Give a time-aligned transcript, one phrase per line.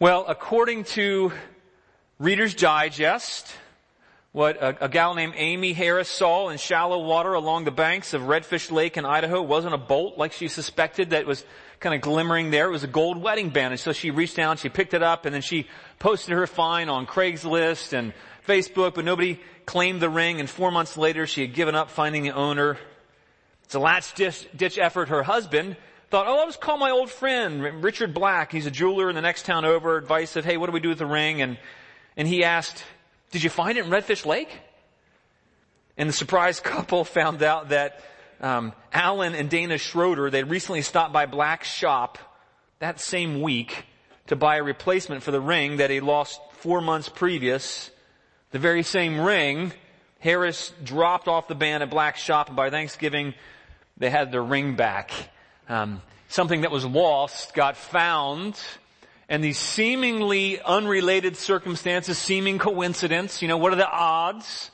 [0.00, 1.30] Well, according to
[2.18, 3.54] Reader's Digest,
[4.32, 8.22] what a, a, gal named Amy Harris saw in shallow water along the banks of
[8.22, 11.44] Redfish Lake in Idaho wasn't a bolt like she suspected that was
[11.78, 12.66] kind of glimmering there.
[12.66, 13.72] It was a gold wedding band.
[13.72, 15.68] And so she reached down, she picked it up, and then she
[16.00, 18.14] posted her find on Craigslist and
[18.48, 20.40] Facebook, but nobody claimed the ring.
[20.40, 22.78] And four months later, she had given up finding the owner.
[23.62, 25.08] It's a last ditch, ditch effort.
[25.08, 25.76] Her husband
[26.10, 28.52] thought, oh, I'll just call my old friend, Richard Black.
[28.52, 29.96] He's a jeweler in the next town over.
[29.96, 31.42] Advice of, hey, what do we do with the ring?
[31.42, 31.58] And,
[32.16, 32.84] and he asked,
[33.30, 34.60] did you find it in Redfish Lake?
[35.96, 38.00] And the surprised couple found out that
[38.40, 42.18] um, Alan and Dana Schroeder, they recently stopped by Black's shop
[42.78, 43.86] that same week
[44.26, 47.90] to buy a replacement for the ring that he lost four months previous.
[48.50, 49.72] The very same ring,
[50.18, 53.34] Harris dropped off the band at Black's shop, and by Thanksgiving,
[53.96, 55.10] they had their ring back.
[55.68, 58.60] Um, something that was lost got found,
[59.28, 64.70] and these seemingly unrelated circumstances, seeming coincidence, you know, what are the odds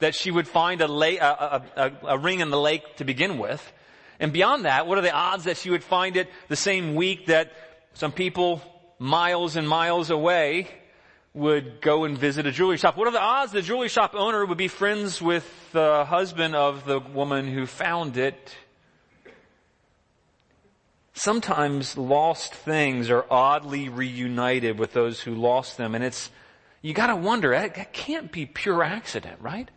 [0.00, 3.72] that she would find a, a, a, a, ring in the lake to begin with?
[4.18, 7.26] And beyond that, what are the odds that she would find it the same week
[7.26, 7.52] that
[7.94, 8.60] some people
[8.98, 10.68] miles and miles away
[11.34, 12.96] would go and visit a jewelry shop?
[12.96, 16.84] What are the odds the jewelry shop owner would be friends with the husband of
[16.84, 18.56] the woman who found it?
[21.14, 26.30] Sometimes lost things are oddly reunited with those who lost them, and it's,
[26.80, 29.70] you gotta wonder, that can't be pure accident, right?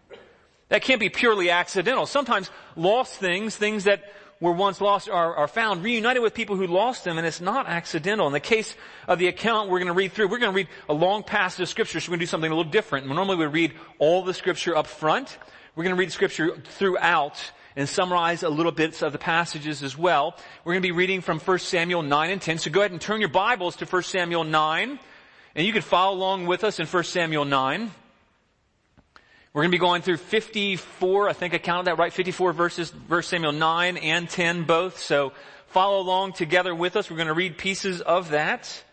[0.70, 2.06] That can't be purely accidental.
[2.06, 4.04] Sometimes lost things, things that
[4.40, 7.68] were once lost are, are, found reunited with people who lost them and it's not
[7.68, 8.28] accidental.
[8.28, 8.76] In the case
[9.08, 11.62] of the account we're going to read through, we're going to read a long passage
[11.62, 13.08] of scripture, so we're going to do something a little different.
[13.08, 15.38] Normally we read all the scripture up front.
[15.76, 19.98] We're going to read scripture throughout and summarize a little bits of the passages as
[19.98, 20.36] well.
[20.64, 22.58] We're going to be reading from 1 Samuel 9 and 10.
[22.60, 25.00] So go ahead and turn your Bibles to 1 Samuel 9.
[25.56, 27.92] And you can follow along with us in 1 Samuel 9.
[29.54, 32.92] We're going to be going through 54, I think I counted that right, 54 verses,
[32.92, 35.00] verse Samuel 9 and 10 both.
[35.00, 35.32] So
[35.68, 37.10] follow along together with us.
[37.10, 38.84] We're going to read pieces of that.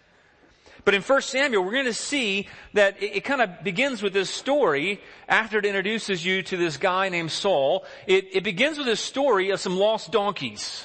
[0.84, 4.12] But in 1 Samuel, we're going to see that it, it kind of begins with
[4.12, 7.84] this story after it introduces you to this guy named Saul.
[8.06, 10.84] It, it begins with this story of some lost donkeys.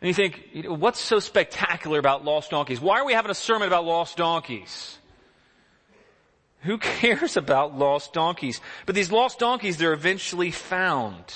[0.00, 2.80] And you think, what's so spectacular about lost donkeys?
[2.80, 4.98] Why are we having a sermon about lost donkeys?
[6.62, 8.60] Who cares about lost donkeys?
[8.86, 11.34] But these lost donkeys, they're eventually found.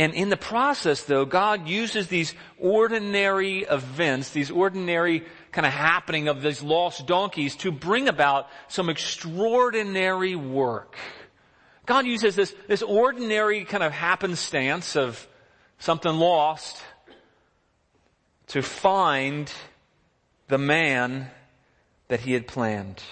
[0.00, 6.26] And in the process though, God uses these ordinary events, these ordinary kind of happening
[6.26, 10.96] of these lost donkeys to bring about some extraordinary work.
[11.84, 15.28] God uses this, this ordinary kind of happenstance of
[15.78, 16.82] something lost
[18.46, 19.52] to find
[20.48, 21.30] the man
[22.08, 23.02] that he had planned.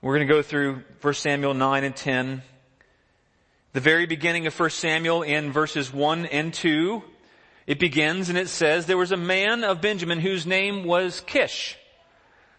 [0.00, 2.42] We're going to go through 1 Samuel 9 and 10.
[3.78, 7.00] The very beginning of 1 Samuel in verses 1 and 2,
[7.68, 11.78] it begins and it says, There was a man of Benjamin whose name was Kish,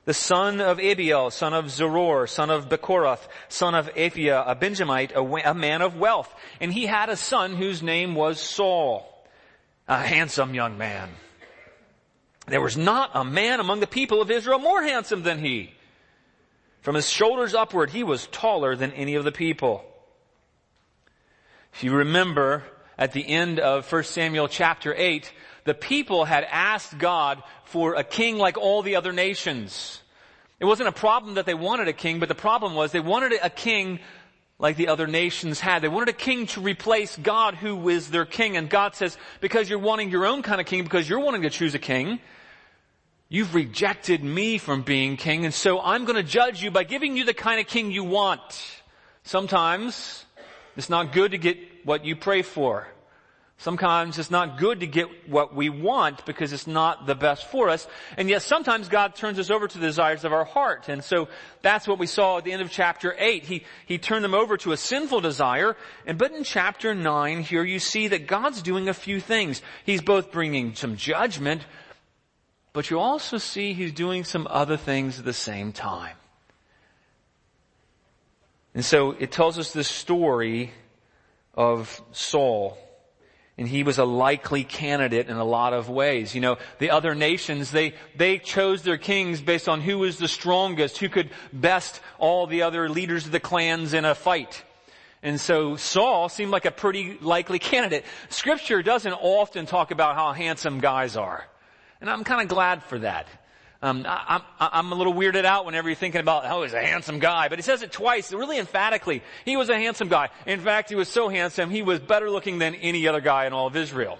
[0.06, 5.12] the son of Abiel, son of Zeror, son of Bechorath, son of Aphiah, a Benjamite,
[5.12, 6.34] a, a man of wealth.
[6.62, 9.06] And he had a son whose name was Saul,
[9.90, 11.10] a handsome young man.
[12.48, 15.74] There was not a man among the people of Israel more handsome than he.
[16.80, 19.84] From his shoulders upward, he was taller than any of the people.
[21.80, 22.64] If you remember
[22.98, 25.32] at the end of 1 Samuel chapter 8,
[25.64, 30.02] the people had asked God for a king like all the other nations.
[30.60, 33.32] It wasn't a problem that they wanted a king, but the problem was they wanted
[33.42, 34.02] a king
[34.58, 35.82] like the other nations had.
[35.82, 38.58] They wanted a king to replace God who is their king.
[38.58, 41.50] And God says, because you're wanting your own kind of king, because you're wanting to
[41.50, 42.20] choose a king,
[43.30, 45.46] you've rejected me from being king.
[45.46, 48.04] And so I'm going to judge you by giving you the kind of king you
[48.04, 48.42] want.
[49.24, 50.26] Sometimes
[50.76, 52.88] it's not good to get what you pray for.
[53.60, 57.68] Sometimes it's not good to get what we want because it's not the best for
[57.68, 57.86] us.
[58.16, 60.88] And yet sometimes God turns us over to the desires of our heart.
[60.88, 61.28] And so
[61.62, 63.44] that's what we saw at the end of chapter 8.
[63.44, 65.76] He, he turned them over to a sinful desire.
[66.06, 69.62] And but in chapter 9 here you see that God's doing a few things.
[69.86, 71.66] He's both bringing some judgment,
[72.72, 76.16] but you also see He's doing some other things at the same time.
[78.74, 80.72] And so it tells us this story
[81.60, 82.78] of Saul.
[83.58, 86.34] And he was a likely candidate in a lot of ways.
[86.34, 90.30] You know, the other nations, they, they chose their kings based on who was the
[90.30, 94.64] strongest, who could best all the other leaders of the clans in a fight.
[95.22, 98.06] And so Saul seemed like a pretty likely candidate.
[98.30, 101.46] Scripture doesn't often talk about how handsome guys are.
[102.00, 103.28] And I'm kind of glad for that.
[103.82, 107.20] Um, I, am a little weirded out whenever you're thinking about, oh, he's a handsome
[107.20, 107.48] guy.
[107.48, 109.24] But he says it twice, really emphatically.
[109.46, 110.30] He was a handsome guy.
[110.46, 113.54] In fact, he was so handsome, he was better looking than any other guy in
[113.54, 114.20] all of Israel.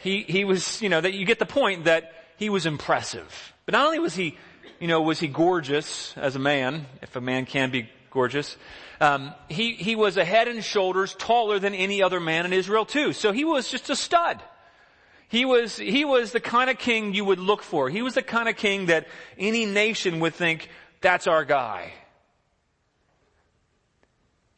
[0.00, 3.52] He, he was, you know, that you get the point that he was impressive.
[3.66, 4.38] But not only was he,
[4.80, 8.56] you know, was he gorgeous as a man, if a man can be gorgeous,
[9.00, 12.86] um, he, he was a head and shoulders taller than any other man in Israel
[12.86, 13.12] too.
[13.12, 14.42] So he was just a stud.
[15.28, 17.90] He was, he was the kind of king you would look for.
[17.90, 19.06] He was the kind of king that
[19.38, 20.68] any nation would think,
[21.00, 21.92] that's our guy.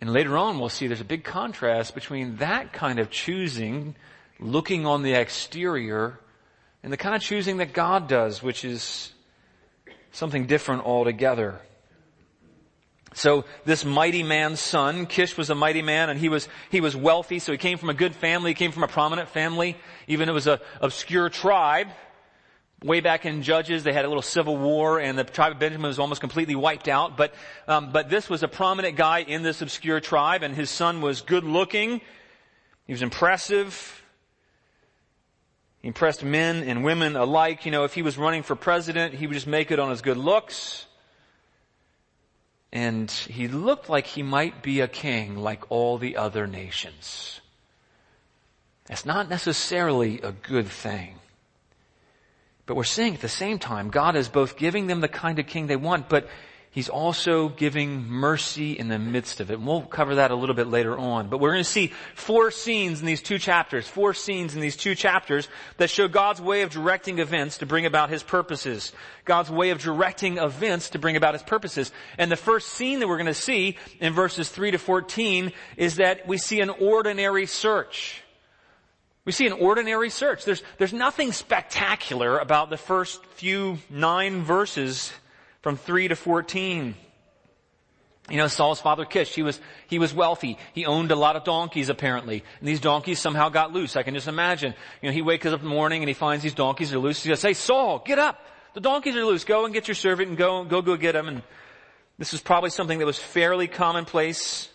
[0.01, 3.97] And later on we'll see there's a big contrast between that kind of choosing,
[4.39, 6.19] looking on the exterior,
[6.83, 9.13] and the kind of choosing that God does, which is
[10.13, 11.61] something different altogether.
[13.15, 16.95] So this mighty man's son, Kish was a mighty man and he was, he was
[16.95, 19.77] wealthy, so he came from a good family, he came from a prominent family,
[20.07, 21.89] even it was a obscure tribe.
[22.85, 25.89] Way back in Judges, they had a little civil war and the tribe of Benjamin
[25.89, 27.35] was almost completely wiped out, but,
[27.67, 31.21] um, but this was a prominent guy in this obscure tribe and his son was
[31.21, 32.01] good looking,
[32.87, 34.01] he was impressive,
[35.83, 37.65] he impressed men and women alike.
[37.65, 40.03] You know, if he was running for president, he would just make it on his
[40.03, 40.87] good looks.
[42.73, 47.41] And he looked like he might be a king like all the other nations.
[48.87, 51.17] That's not necessarily a good thing.
[52.67, 55.47] But we're seeing at the same time, God is both giving them the kind of
[55.47, 56.29] king they want, but
[56.73, 59.55] He's also giving mercy in the midst of it.
[59.55, 61.29] And we'll cover that a little bit later on.
[61.29, 64.77] But we're going to see four scenes in these two chapters, four scenes in these
[64.77, 68.93] two chapters that show God's way of directing events to bring about His purposes.
[69.25, 71.91] God's way of directing events to bring about His purposes.
[72.19, 75.97] And the first scene that we're going to see in verses 3 to 14 is
[75.97, 78.23] that we see an ordinary search.
[79.25, 80.45] We see an ordinary search.
[80.45, 85.13] There's, there's nothing spectacular about the first few nine verses
[85.63, 86.95] from 3 to 14.
[88.29, 90.57] You know, Saul's father Kish, he was, he was wealthy.
[90.73, 92.45] He owned a lot of donkeys apparently.
[92.61, 93.97] And these donkeys somehow got loose.
[93.97, 94.75] I can just imagine.
[95.03, 97.23] You know, he wakes up in the morning and he finds these donkeys are loose.
[97.23, 98.39] He says, hey Saul, get up.
[98.75, 99.45] The donkeys are loose.
[99.45, 101.27] Go and get your servant and go, go, go get them.
[101.27, 101.43] And
[102.19, 104.69] this was probably something that was fairly commonplace.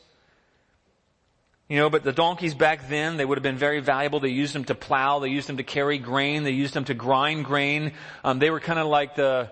[1.70, 4.20] You know, but the donkeys back then, they would have been very valuable.
[4.20, 5.20] They used them to plow.
[5.20, 6.44] They used them to carry grain.
[6.44, 7.94] They used them to grind grain.
[8.24, 9.50] Um, they were kind of like the,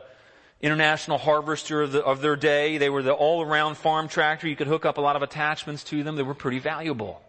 [0.64, 2.78] international harvester of, the, of their day.
[2.80, 4.48] They were the all-around farm tractor.
[4.48, 6.16] You could hook up a lot of attachments to them.
[6.16, 7.22] They were pretty valuable.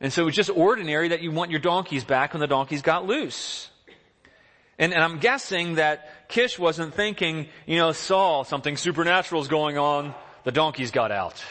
[0.00, 2.80] And so it was just ordinary that you want your donkeys back when the donkeys
[2.80, 3.68] got loose.
[4.78, 9.76] And, and I'm guessing that Kish wasn't thinking, you know, Saul, something supernatural is going
[9.76, 10.14] on.
[10.44, 11.44] The donkeys got out.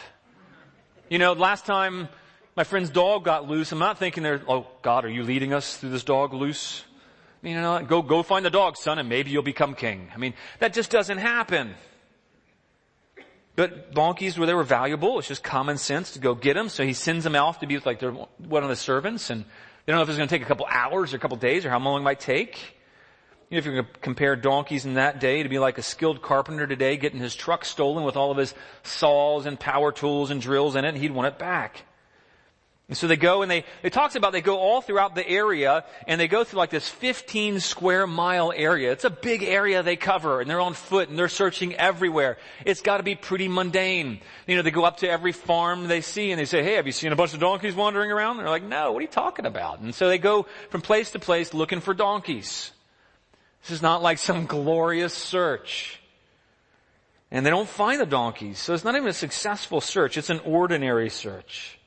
[1.08, 2.10] You know, last time
[2.56, 5.78] my friend's dog got loose, I'm not thinking there, oh God, are you leading us
[5.78, 6.84] through this dog loose?
[7.42, 10.10] You know, go, go find the dog, son, and maybe you'll become king.
[10.14, 11.74] I mean, that just doesn't happen.
[13.56, 15.20] But donkeys were, they were valuable.
[15.20, 16.70] It's just common sense to go get them.
[16.70, 19.44] So he sends them off to be with like their, one of the servants and
[19.44, 21.66] they don't know if it's going to take a couple hours or a couple days
[21.66, 22.78] or how long it might take.
[23.50, 25.82] You know, if you're going to compare donkeys in that day to be like a
[25.82, 28.54] skilled carpenter today getting his truck stolen with all of his
[28.84, 31.84] saws and power tools and drills in it, he'd want it back.
[32.90, 35.86] And so they go and they, it talks about they go all throughout the area
[36.08, 38.92] and they go through like this 15 square mile area.
[38.92, 42.40] It's a big area they cover and they're on foot and they're searching everywhere.
[42.66, 44.22] It's gotta be pretty mundane.
[44.48, 46.88] You know, they go up to every farm they see and they say, hey, have
[46.88, 48.38] you seen a bunch of donkeys wandering around?
[48.38, 49.82] And they're like, no, what are you talking about?
[49.82, 52.72] And so they go from place to place looking for donkeys.
[53.62, 56.02] This is not like some glorious search.
[57.30, 58.58] And they don't find the donkeys.
[58.58, 60.18] So it's not even a successful search.
[60.18, 61.79] It's an ordinary search.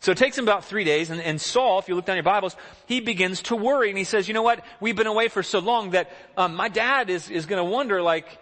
[0.00, 2.22] So it takes him about three days, and, and, Saul, if you look down your
[2.22, 5.42] Bibles, he begins to worry, and he says, you know what, we've been away for
[5.42, 8.38] so long that um, my dad is, is going to wonder, like,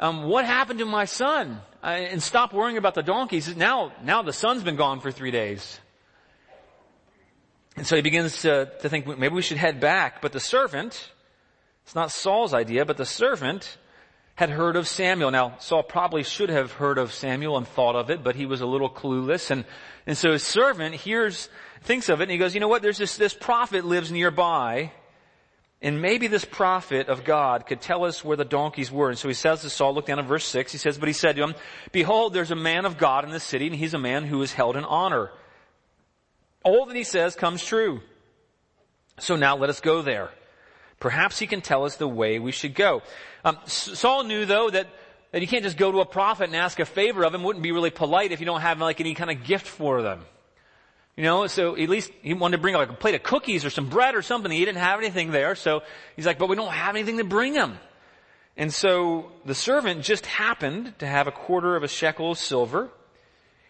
[0.00, 1.60] um, what happened to my son?
[1.82, 3.54] Uh, and stop worrying about the donkeys.
[3.56, 5.80] Now, now the son's been gone for three days.
[7.76, 10.22] And so he begins to, to think, maybe we should head back.
[10.22, 11.12] But the servant,
[11.84, 13.76] it's not Saul's idea, but the servant
[14.36, 15.30] had heard of Samuel.
[15.30, 18.60] Now, Saul probably should have heard of Samuel and thought of it, but he was
[18.60, 19.50] a little clueless.
[19.50, 19.64] And,
[20.06, 21.48] and so his servant hears,
[21.82, 24.92] thinks of it, and he goes, you know what, there's this, this prophet lives nearby,
[25.80, 29.08] and maybe this prophet of God could tell us where the donkeys were.
[29.08, 31.14] And so he says to Saul, look down at verse 6, he says, but he
[31.14, 31.54] said to him,
[31.90, 34.52] behold, there's a man of God in the city, and he's a man who is
[34.52, 35.30] held in honor.
[36.62, 38.02] All that he says comes true.
[39.18, 40.30] So now let us go there.
[41.00, 43.02] Perhaps he can tell us the way we should go.
[43.44, 44.88] Um, Saul knew though that,
[45.32, 47.42] that you can't just go to a prophet and ask a favor of him.
[47.42, 50.24] Wouldn't be really polite if you don't have like any kind of gift for them.
[51.16, 53.70] You know, so at least he wanted to bring like a plate of cookies or
[53.70, 54.50] some bread or something.
[54.50, 55.54] He didn't have anything there.
[55.54, 55.82] So
[56.14, 57.78] he's like, but we don't have anything to bring him.
[58.56, 62.90] And so the servant just happened to have a quarter of a shekel of silver.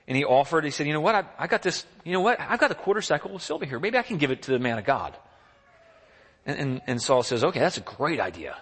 [0.09, 2.41] And he offered, he said, you know what, I, I got this, you know what,
[2.41, 3.81] I've got a quarter shekel of silver here.
[3.81, 5.17] Maybe I can give it to the man of God.
[6.47, 8.57] And, and, and Saul says, okay, that's a great idea.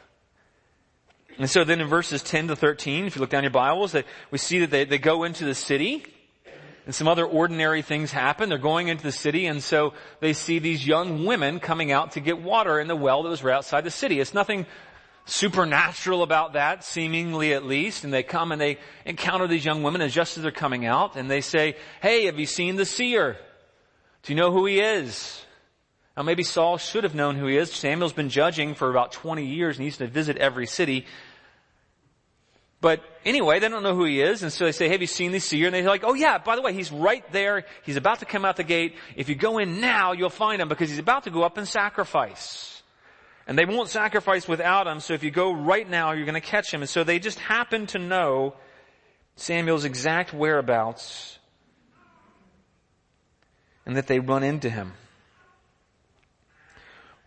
[1.39, 4.07] And so then in verses 10 to 13, if you look down your Bibles, that
[4.31, 6.05] we see that they, they go into the city
[6.87, 8.49] and some other ordinary things happen.
[8.49, 12.21] They're going into the city and so they see these young women coming out to
[12.21, 14.21] get water in the well that was right outside the city.
[14.21, 14.67] It's nothing
[15.27, 18.05] supernatural about that, seemingly at least.
[18.05, 21.17] And they come and they encounter these young women and just as they're coming out
[21.17, 23.37] and they say, Hey, have you seen the seer?
[24.23, 25.44] Do you know who he is?
[26.17, 27.73] Now maybe Saul should have known who he is.
[27.73, 31.07] Samuel's been judging for about 20 years and he used to visit every city.
[32.81, 35.33] But anyway, they don't know who he is, and so they say, have you seen
[35.33, 35.69] the seer?
[35.69, 37.65] And they're like, oh yeah, by the way, he's right there.
[37.83, 38.95] He's about to come out the gate.
[39.17, 41.67] If you go in now, you'll find him because he's about to go up and
[41.67, 42.83] sacrifice.
[43.47, 46.47] And they won't sacrifice without him, so if you go right now, you're going to
[46.47, 46.83] catch him.
[46.83, 48.55] And so they just happen to know
[49.37, 51.39] Samuel's exact whereabouts
[53.87, 54.93] and that they run into him.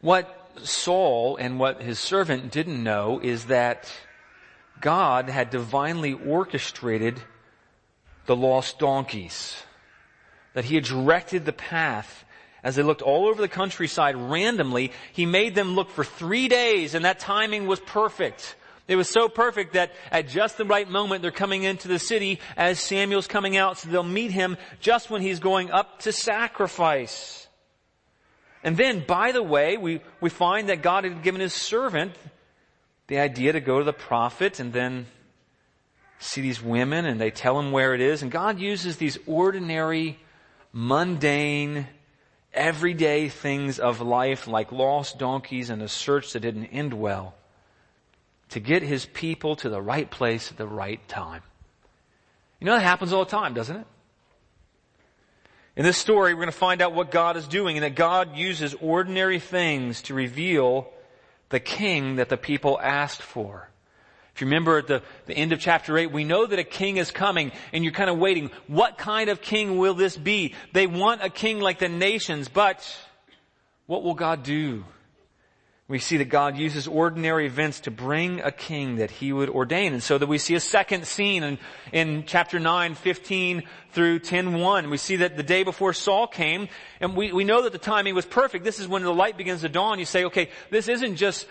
[0.01, 3.91] What Saul and what his servant didn't know is that
[4.79, 7.19] God had divinely orchestrated
[8.25, 9.61] the lost donkeys.
[10.53, 12.25] That he had directed the path
[12.63, 16.95] as they looked all over the countryside randomly, he made them look for three days
[16.95, 18.55] and that timing was perfect.
[18.87, 22.39] It was so perfect that at just the right moment they're coming into the city
[22.55, 27.46] as Samuel's coming out so they'll meet him just when he's going up to sacrifice.
[28.67, 32.11] And then, by the way, we, we find that God had given his servant
[33.07, 35.05] the idea to go to the prophet and then
[36.19, 38.23] see these women and they tell him where it is.
[38.23, 40.19] And God uses these ordinary,
[40.73, 41.87] mundane,
[42.51, 47.35] everyday things of life like lost donkeys and a search that didn't end well
[48.49, 51.41] to get his people to the right place at the right time.
[52.59, 53.87] You know that happens all the time, doesn't it?
[55.77, 58.35] In this story, we're going to find out what God is doing and that God
[58.35, 60.89] uses ordinary things to reveal
[61.49, 63.69] the king that the people asked for.
[64.33, 66.97] If you remember at the, the end of chapter 8, we know that a king
[66.97, 68.49] is coming and you're kind of waiting.
[68.65, 70.55] What kind of king will this be?
[70.73, 72.83] They want a king like the nations, but
[73.85, 74.83] what will God do?
[75.89, 79.93] We see that God uses ordinary events to bring a king that he would ordain.
[79.93, 81.59] And so that we see a second scene in,
[81.93, 83.63] in chapter 9, 15
[83.93, 84.89] through 10, 1.
[84.89, 86.67] We see that the day before Saul came,
[86.99, 88.65] and we, we know that the timing was perfect.
[88.65, 89.97] This is when the light begins to dawn.
[89.97, 91.47] You say, okay, this isn't just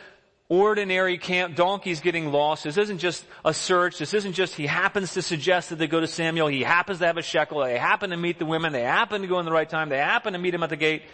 [0.51, 2.65] ordinary camp donkeys getting lost.
[2.65, 3.99] This isn't just a search.
[3.99, 6.49] This isn't just he happens to suggest that they go to Samuel.
[6.49, 7.61] He happens to have a shekel.
[7.65, 8.75] They happen to meet the women.
[8.75, 9.89] They happen to go in the right time.
[9.89, 11.05] They happen to meet him at the gate.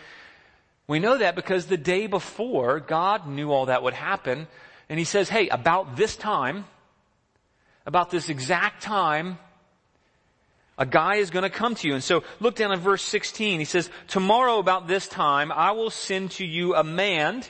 [0.86, 4.48] We know that because the day before, God knew all that would happen.
[4.88, 6.64] And he says, hey, about this time,
[7.86, 9.38] about this exact time,
[10.76, 11.94] a guy is going to come to you.
[11.94, 13.58] And so look down at verse 16.
[13.58, 17.44] He says, tomorrow about this time, I will send to you a man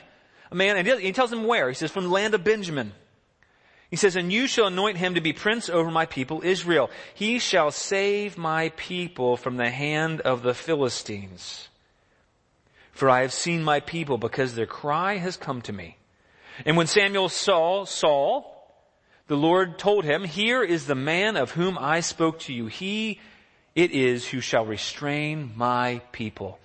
[0.53, 1.67] a man, and he tells him where.
[1.67, 2.93] He says, from the land of Benjamin.
[3.89, 6.91] He says, and you shall anoint him to be prince over my people Israel.
[7.15, 11.69] He shall save my people from the hand of the Philistines.
[12.93, 15.97] For I have seen my people because their cry has come to me.
[16.65, 18.49] And when Samuel saw Saul,
[19.27, 22.67] the Lord told him, here is the man of whom I spoke to you.
[22.67, 23.19] He
[23.75, 26.59] it is who shall restrain my people.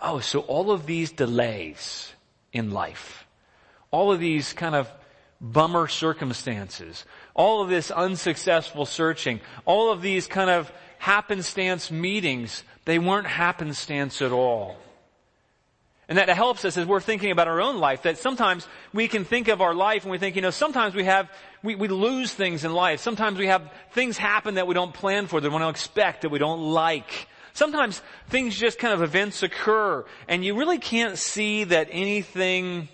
[0.00, 2.12] Oh, so all of these delays
[2.52, 3.26] in life,
[3.90, 4.90] all of these kind of
[5.40, 7.04] bummer circumstances,
[7.34, 14.20] all of this unsuccessful searching, all of these kind of happenstance meetings, they weren't happenstance
[14.20, 14.76] at all.
[16.08, 19.24] And that helps us as we're thinking about our own life, that sometimes we can
[19.24, 21.30] think of our life and we think, you know, sometimes we have,
[21.62, 23.00] we, we lose things in life.
[23.00, 26.30] Sometimes we have things happen that we don't plan for, that we don't expect, that
[26.30, 27.28] we don't like.
[27.52, 32.88] Sometimes things just kind of events occur and you really can't see that anything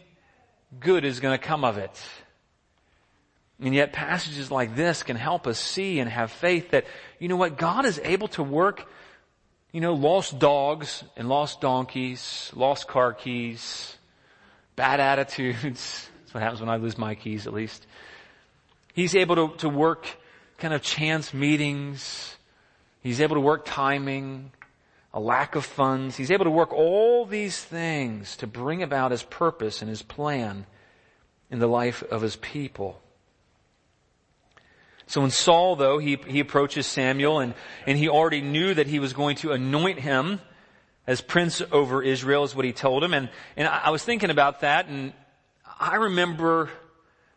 [0.81, 2.03] good is going to come of it.
[3.61, 6.85] And yet passages like this can help us see and have faith that,
[7.21, 8.89] you know what, God is able to work,
[9.75, 13.97] you know, lost dogs and lost donkeys, lost car keys,
[14.77, 16.09] bad attitudes.
[16.21, 17.85] That's what happens when I lose my keys at least.
[18.95, 20.07] He's able to, to work
[20.59, 22.37] kind of chance meetings.
[23.03, 24.53] He's able to work timing,
[25.13, 26.17] a lack of funds.
[26.17, 30.67] He's able to work all these things to bring about his purpose and his plan
[31.51, 33.01] in the life of his people.
[35.07, 37.55] So when Saul, though, he, he approaches Samuel and,
[37.87, 40.41] and he already knew that he was going to anoint him
[41.07, 43.13] as prince over Israel is what he told him.
[43.13, 45.13] And, and I was thinking about that and
[45.79, 46.71] I remember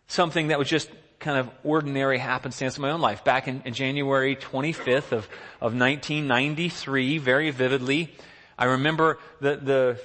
[0.07, 3.23] something that was just kind of ordinary happenstance in my own life.
[3.23, 5.27] Back in, in January 25th of,
[5.59, 8.13] of 1993, very vividly,
[8.57, 10.01] I remember the, the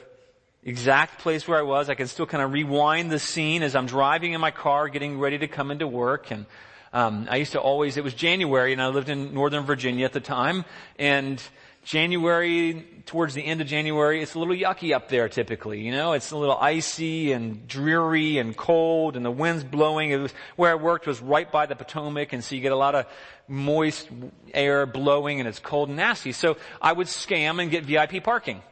[0.64, 1.88] exact place where I was.
[1.88, 5.19] I can still kind of rewind the scene as I'm driving in my car, getting
[5.19, 6.31] ready to come into work.
[6.31, 6.47] And
[6.93, 10.13] um, I used to always, it was January, and I lived in Northern Virginia at
[10.13, 10.65] the time,
[10.99, 11.43] and
[11.85, 16.13] January, towards the end of January, it's a little yucky up there typically, you know,
[16.13, 20.11] it's a little icy and dreary and cold and the wind's blowing.
[20.11, 22.77] It was, where I worked was right by the Potomac and so you get a
[22.77, 23.07] lot of
[23.49, 24.09] moist
[24.55, 26.31] air blowing and it's cold and nasty.
[26.31, 28.63] So I would scam and get VIP parking.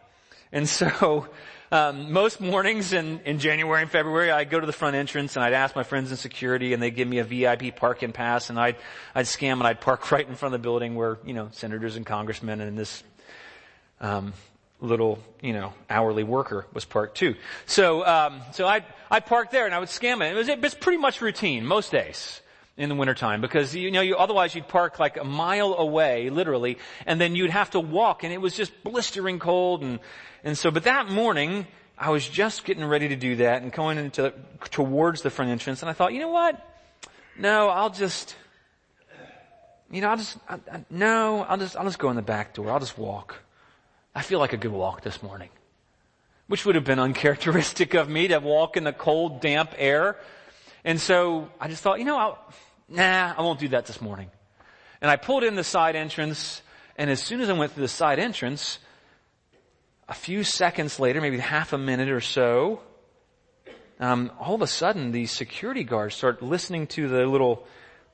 [0.53, 1.27] And so,
[1.73, 5.45] um, most mornings in, in January and February, I'd go to the front entrance and
[5.45, 8.59] I'd ask my friends in security and they'd give me a VIP parking pass and
[8.59, 8.77] I'd,
[9.15, 11.97] I'd scam and I'd park right in front of the building where, you know, senators
[11.97, 13.05] and congressmen and this,
[14.01, 14.33] um,
[14.81, 17.37] little, you know, hourly worker was parked too.
[17.67, 20.33] So, um, so I'd, I'd park there and I would scam it.
[20.33, 22.41] It was, it was pretty much routine most days
[22.81, 26.79] in the wintertime because you know you otherwise you'd park like a mile away literally
[27.07, 30.01] and then you'd have to walk and it was just blistering cold and
[30.43, 31.67] and so, but that morning,
[31.99, 34.33] I was just getting ready to do that and going into,
[34.71, 36.67] towards the front entrance and I thought, you know what?
[37.39, 38.37] No, I'll just,
[39.91, 42.55] you know, I'll just, I, I, no, I'll just, I'll just go in the back
[42.55, 42.71] door.
[42.71, 43.37] I'll just walk.
[44.15, 45.51] I feel like a good walk this morning.
[46.47, 50.17] Which would have been uncharacteristic of me to walk in the cold, damp air.
[50.85, 52.39] And so I just thought, you know, I'll,
[52.91, 54.31] nah, I won't do that this morning.
[55.01, 56.61] And I pulled in the side entrance
[57.01, 58.79] and as soon as I went through the side entrance,
[60.07, 62.83] a few seconds later, maybe half a minute or so,
[63.99, 67.67] um, all of a sudden these security guards start listening to the little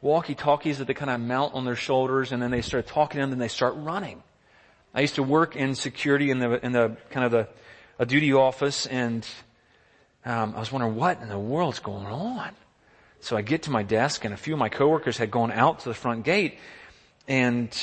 [0.03, 3.23] walkie-talkies that they kind of mount on their shoulders, and then they start talking to
[3.23, 4.23] them, and they start running.
[4.95, 7.49] I used to work in security in the in the kind of the
[7.99, 9.27] a duty office, and
[10.25, 12.53] um, I was wondering what in the world's going on.
[13.27, 15.81] So I get to my desk, and a few of my coworkers had gone out
[15.81, 16.61] to the front gate,
[17.27, 17.77] and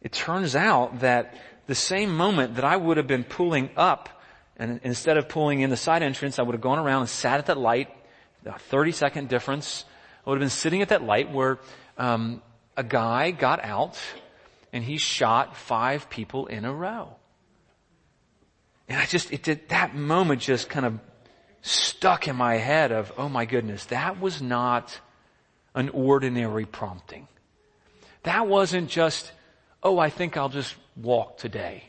[0.00, 1.34] it turns out that
[1.66, 4.08] the same moment that I would have been pulling up,
[4.56, 7.38] and instead of pulling in the side entrance, I would have gone around and sat
[7.38, 7.90] at that light,
[8.46, 9.84] a 30 second difference.
[10.26, 11.58] I would have been sitting at that light where
[11.98, 12.40] um,
[12.78, 13.98] a guy got out
[14.72, 17.14] and he shot five people in a row.
[18.88, 20.98] And I just, it did, that moment just kind of
[21.62, 25.00] stuck in my head of, oh my goodness, that was not
[25.74, 27.28] an ordinary prompting.
[28.24, 29.32] That wasn't just,
[29.82, 31.84] oh, I think I'll just walk today.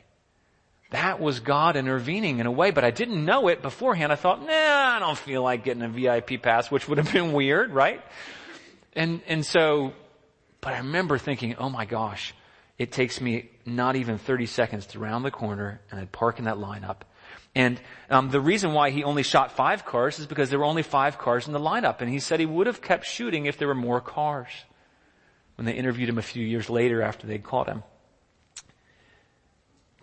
[0.92, 4.12] That was God intervening in a way, but I didn't know it beforehand.
[4.12, 7.34] I thought, nah, I don't feel like getting a VIP pass, which would have been
[7.34, 8.02] weird, right?
[8.96, 9.94] And, and so,
[10.62, 12.36] but I remember thinking, oh my gosh,
[12.78, 16.46] it takes me not even 30 seconds to round the corner and I'd park in
[16.46, 16.98] that lineup.
[17.56, 20.84] And um, the reason why he only shot five cars is because there were only
[20.84, 22.02] five cars in the lineup.
[22.02, 24.50] And he said he would have kept shooting if there were more cars.
[25.56, 27.84] When they interviewed him a few years later after they'd caught him.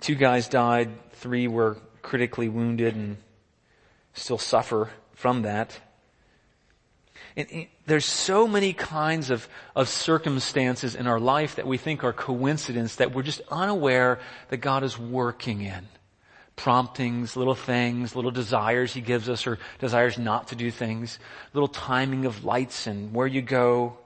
[0.01, 3.17] Two guys died, three were critically wounded and
[4.15, 5.79] still suffer from that.
[7.37, 12.13] And there's so many kinds of, of circumstances in our life that we think are
[12.13, 15.87] coincidence that we're just unaware that God is working in.
[16.61, 21.18] Promptings, little things, little desires He gives us or desires not to do things,
[21.55, 23.96] little timing of lights and where you go.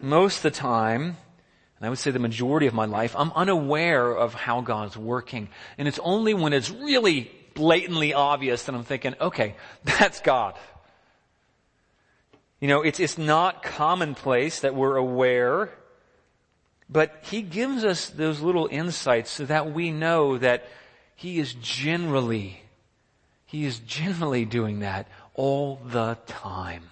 [0.00, 4.12] Most of the time, and I would say the majority of my life, I'm unaware
[4.12, 5.48] of how God's working.
[5.76, 10.54] And it's only when it's really blatantly obvious that I'm thinking, okay, that's God.
[12.60, 15.70] You know, it's, it's not commonplace that we're aware,
[16.88, 20.64] but He gives us those little insights so that we know that
[21.14, 22.62] He is generally,
[23.46, 26.84] He is generally doing that all the time.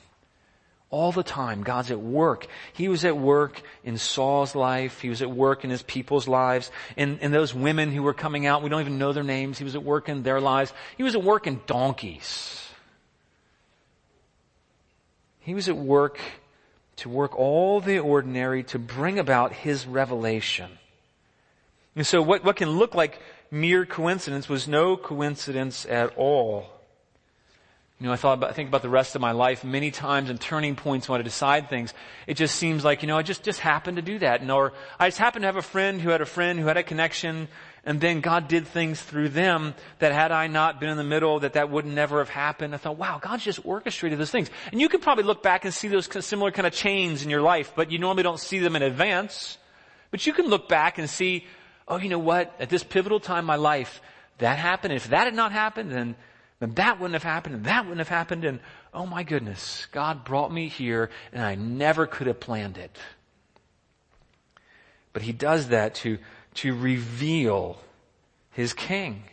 [0.91, 2.49] All the time, God's at work.
[2.73, 5.01] He was at work in Saul's life.
[5.01, 6.73] He was at work in his people's lives.
[6.97, 9.57] And, and those women who were coming out, we don't even know their names.
[9.57, 10.73] He was at work in their lives.
[10.97, 12.69] He was at work in donkeys.
[15.39, 16.19] He was at work
[16.97, 20.71] to work all the ordinary to bring about his revelation.
[21.95, 23.21] And so what, what can look like
[23.51, 26.67] mere coincidence was no coincidence at all.
[27.99, 30.31] You know, I thought about, I think about the rest of my life many times
[30.31, 31.93] and turning points when I decide things.
[32.27, 34.41] It just seems like, you know, I just, just happened to do that.
[34.41, 36.79] And, or I just happened to have a friend who had a friend who had
[36.79, 37.49] a connection
[37.85, 41.41] and then God did things through them that had I not been in the middle,
[41.41, 42.75] that that would never have happened.
[42.75, 44.51] I thought, wow, God's just orchestrated those things.
[44.71, 47.41] And you could probably look back and see those similar kind of chains in your
[47.41, 49.57] life, but you normally don't see them in advance.
[50.11, 51.47] But you can look back and see,
[51.91, 52.55] oh, you know what?
[52.59, 54.01] At this pivotal time in my life,
[54.39, 54.95] that happened.
[54.95, 56.17] If that had not happened, then
[56.61, 58.61] then that wouldn't have happened and that wouldn't have happened and
[58.93, 62.97] oh my goodness, God brought me here and I never could have planned it.
[65.13, 66.19] But he does that to,
[66.57, 67.81] to reveal
[68.53, 69.25] his king.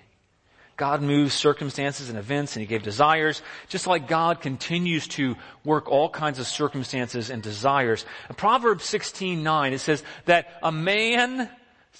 [0.77, 5.89] God moves circumstances and events and he gave desires, just like God continues to work
[5.89, 8.05] all kinds of circumstances and desires.
[8.29, 11.49] In Proverbs 16:9 it says that a man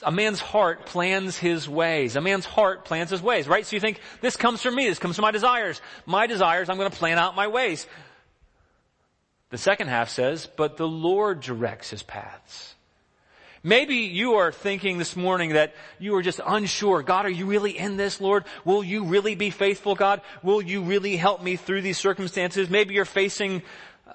[0.03, 2.15] a man's heart plans his ways.
[2.15, 3.65] A man's heart plans his ways, right?
[3.65, 5.81] So you think, this comes from me, this comes from my desires.
[6.05, 7.87] My desires, I'm going to plan out my ways.
[9.49, 12.75] The second half says, but the Lord directs his paths.
[13.63, 17.01] Maybe you are thinking this morning that you are just unsure.
[17.01, 18.45] God, are you really in this, Lord?
[18.65, 20.21] Will you really be faithful, God?
[20.43, 22.69] Will you really help me through these circumstances?
[22.69, 23.63] Maybe you're facing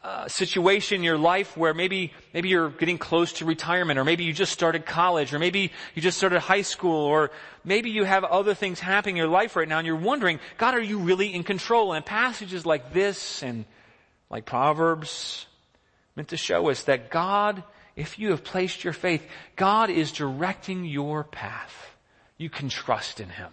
[0.02, 4.24] a situation in your life where maybe, maybe you're getting close to retirement, or maybe
[4.24, 7.30] you just started college, or maybe you just started high school, or
[7.64, 10.74] maybe you have other things happening in your life right now and you're wondering, God,
[10.74, 11.92] are you really in control?
[11.92, 13.64] And passages like this and
[14.30, 15.46] like Proverbs
[16.16, 17.62] meant to show us that God
[17.96, 19.26] if you have placed your faith,
[19.56, 21.96] God is directing your path.
[22.38, 23.52] You can trust in Him.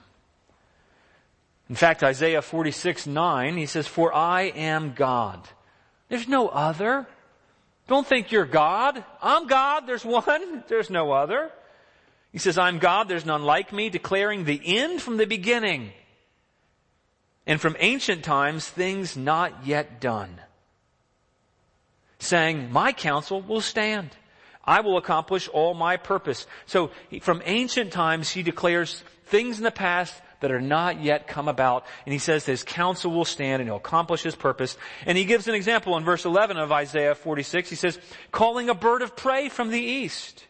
[1.70, 5.48] In fact, Isaiah 46, 9, he says, For I am God.
[6.10, 7.08] There's no other.
[7.88, 9.04] Don't think you're God.
[9.22, 9.88] I'm God.
[9.88, 10.64] There's one.
[10.68, 11.52] There's no other.
[12.32, 13.08] He says, I'm God.
[13.08, 15.92] There's none like me, declaring the end from the beginning.
[17.48, 20.40] And from ancient times, things not yet done.
[22.20, 24.10] Saying, my counsel will stand.
[24.64, 26.46] I will accomplish all my purpose.
[26.68, 26.92] So
[27.22, 31.86] from ancient times, he declares things in the past that are not yet come about.
[32.06, 34.78] And he says his counsel will stand and he'll accomplish his purpose.
[35.06, 37.70] And he gives an example in verse 11 of Isaiah 46.
[37.70, 38.00] He says,
[38.32, 40.46] calling a bird of prey from the east.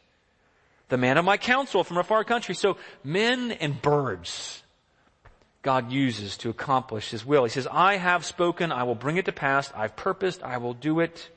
[0.90, 2.56] The man of my counsel from a far country.
[2.56, 4.64] So men and birds
[5.62, 7.44] God uses to accomplish his will.
[7.44, 10.74] He says, I have spoken, I will bring it to pass, I've purposed, I will
[10.74, 11.30] do it.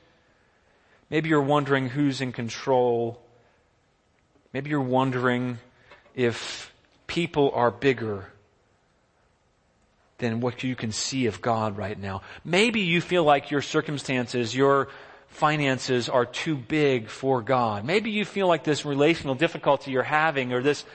[1.09, 3.19] Maybe you're wondering who's in control.
[4.53, 5.59] Maybe you're wondering
[6.15, 6.73] if
[7.05, 8.31] people are bigger
[10.17, 12.21] than what you can see of God right now.
[12.45, 14.89] Maybe you feel like your circumstances, your
[15.27, 17.83] finances are too big for God.
[17.85, 20.85] Maybe you feel like this relational difficulty you're having or this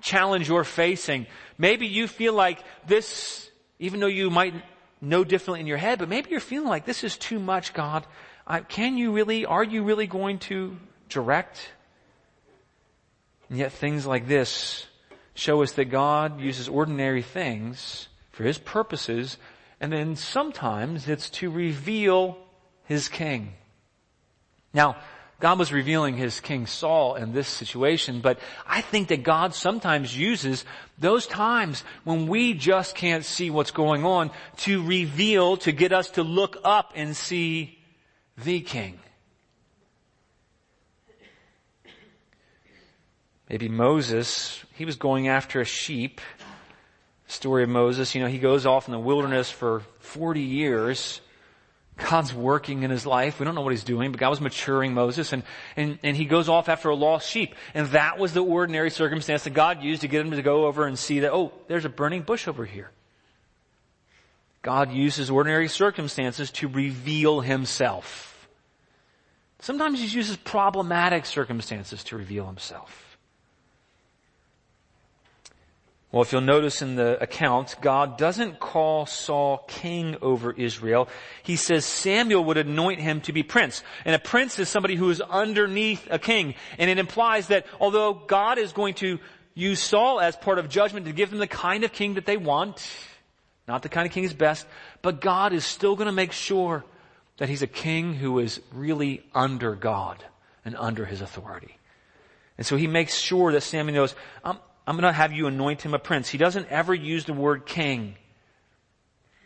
[0.00, 1.26] challenge you're facing.
[1.58, 4.54] Maybe you feel like this, even though you might
[5.00, 8.06] know differently in your head, but maybe you're feeling like this is too much, God
[8.68, 10.76] can you really, are you really going to
[11.08, 11.68] direct?
[13.48, 14.86] And yet things like this
[15.34, 19.38] show us that God uses ordinary things for His purposes,
[19.80, 22.36] and then sometimes it's to reveal
[22.84, 23.54] His King.
[24.74, 24.96] Now,
[25.40, 30.16] God was revealing His King Saul in this situation, but I think that God sometimes
[30.16, 30.66] uses
[30.98, 36.10] those times when we just can't see what's going on to reveal, to get us
[36.10, 37.78] to look up and see
[38.36, 38.98] the king.
[43.48, 46.20] Maybe Moses, he was going after a sheep.
[47.26, 51.20] Story of Moses, you know, he goes off in the wilderness for 40 years.
[51.96, 53.40] God's working in his life.
[53.40, 55.42] We don't know what he's doing, but God was maturing Moses and,
[55.76, 57.54] and, and he goes off after a lost sheep.
[57.72, 60.86] And that was the ordinary circumstance that God used to get him to go over
[60.86, 62.90] and see that, oh, there's a burning bush over here.
[64.60, 68.48] God uses ordinary circumstances to reveal himself.
[69.60, 73.05] Sometimes he uses problematic circumstances to reveal himself.
[76.16, 81.10] Well, if you'll notice in the account, God doesn't call Saul king over Israel.
[81.42, 83.82] He says Samuel would anoint him to be prince.
[84.02, 86.54] And a prince is somebody who is underneath a king.
[86.78, 89.18] And it implies that although God is going to
[89.52, 92.38] use Saul as part of judgment to give them the kind of king that they
[92.38, 92.82] want,
[93.68, 94.66] not the kind of king who's best,
[95.02, 96.82] but God is still going to make sure
[97.36, 100.24] that he's a king who is really under God
[100.64, 101.76] and under his authority.
[102.56, 105.82] And so he makes sure that Samuel knows, I'm, I'm going to have you anoint
[105.82, 106.28] him a prince.
[106.28, 108.16] He doesn't ever use the word king.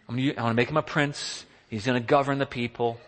[0.09, 1.47] I'm going to make him a prince.
[1.69, 3.01] He's going to govern the people.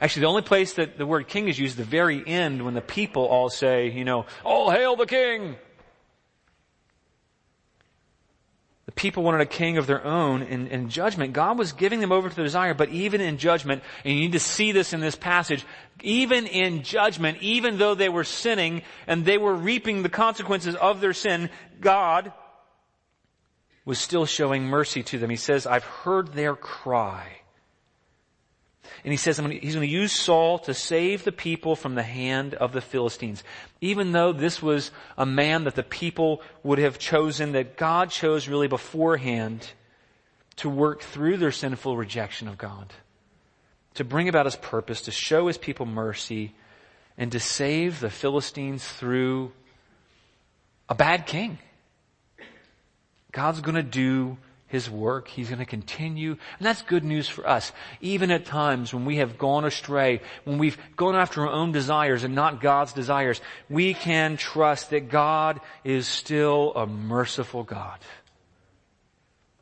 [0.00, 2.74] Actually, the only place that the word king is used at the very end when
[2.74, 5.56] the people all say, you know, all hail the king.
[8.86, 11.32] The people wanted a king of their own in, in judgment.
[11.32, 14.32] God was giving them over to the desire, but even in judgment, and you need
[14.32, 15.64] to see this in this passage,
[16.02, 21.00] even in judgment, even though they were sinning and they were reaping the consequences of
[21.00, 21.48] their sin,
[21.80, 22.32] God
[23.84, 25.30] was still showing mercy to them.
[25.30, 27.41] He says, I've heard their cry.
[29.04, 32.54] And he says he's going to use Saul to save the people from the hand
[32.54, 33.42] of the Philistines.
[33.80, 38.48] Even though this was a man that the people would have chosen, that God chose
[38.48, 39.70] really beforehand,
[40.56, 42.92] to work through their sinful rejection of God,
[43.94, 46.54] to bring about his purpose, to show his people mercy,
[47.16, 49.52] and to save the Philistines through
[50.88, 51.58] a bad king.
[53.32, 54.36] God's going to do
[54.72, 55.28] his work.
[55.28, 56.30] He's going to continue.
[56.30, 57.72] And that's good news for us.
[58.00, 62.24] Even at times when we have gone astray, when we've gone after our own desires
[62.24, 67.98] and not God's desires, we can trust that God is still a merciful God.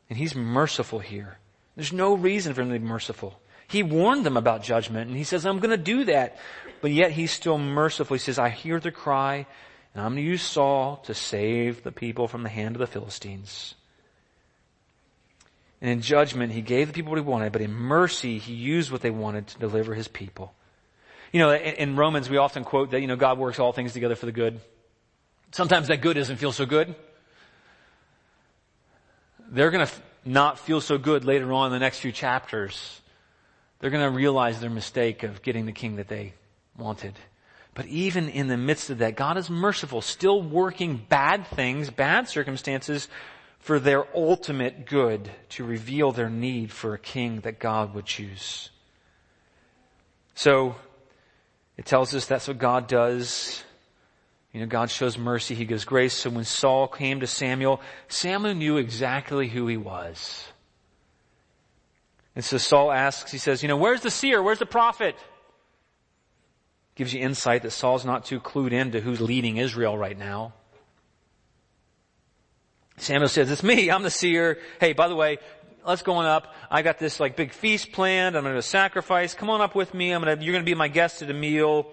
[0.09, 1.39] And He's merciful here.
[1.75, 3.37] There's no reason for Him to be merciful.
[3.67, 6.37] He warned them about judgment and He says, I'm going to do that.
[6.79, 8.15] But yet He's still merciful.
[8.15, 9.45] He says, I hear the cry
[9.93, 12.87] and I'm going to use Saul to save the people from the hand of the
[12.87, 13.75] Philistines.
[15.81, 18.91] And in judgment, he gave the people what he wanted, but in mercy, he used
[18.91, 20.53] what they wanted to deliver his people.
[21.31, 24.15] You know, in, Romans, we often quote that, you know, God works all things together
[24.15, 24.59] for the good.
[25.51, 26.93] Sometimes that good doesn't feel so good.
[29.49, 33.01] They're going to not feel so good later on in the next few chapters.
[33.79, 36.33] They're going to realize their mistake of getting the king that they
[36.77, 37.15] wanted.
[37.73, 42.27] But even in the midst of that, God is merciful, still working bad things, bad
[42.27, 43.07] circumstances
[43.61, 48.69] for their ultimate good to reveal their need for a king that God would choose.
[50.35, 50.75] So,
[51.77, 53.63] it tells us that's what God does.
[54.51, 56.13] You know, God shows mercy, He gives grace.
[56.13, 60.45] So when Saul came to Samuel, Samuel knew exactly who he was.
[62.35, 64.41] And so Saul asks, he says, you know, where's the seer?
[64.41, 65.15] Where's the prophet?
[66.95, 70.53] Gives you insight that Saul's not too clued into who's leading Israel right now.
[73.01, 74.59] Samuel says, it's me, I'm the seer.
[74.79, 75.39] Hey, by the way,
[75.83, 76.53] let's go on up.
[76.69, 78.37] I got this like big feast planned.
[78.37, 79.33] I'm going to sacrifice.
[79.33, 80.11] Come on up with me.
[80.11, 81.91] I'm going to, you're going to be my guest at a meal.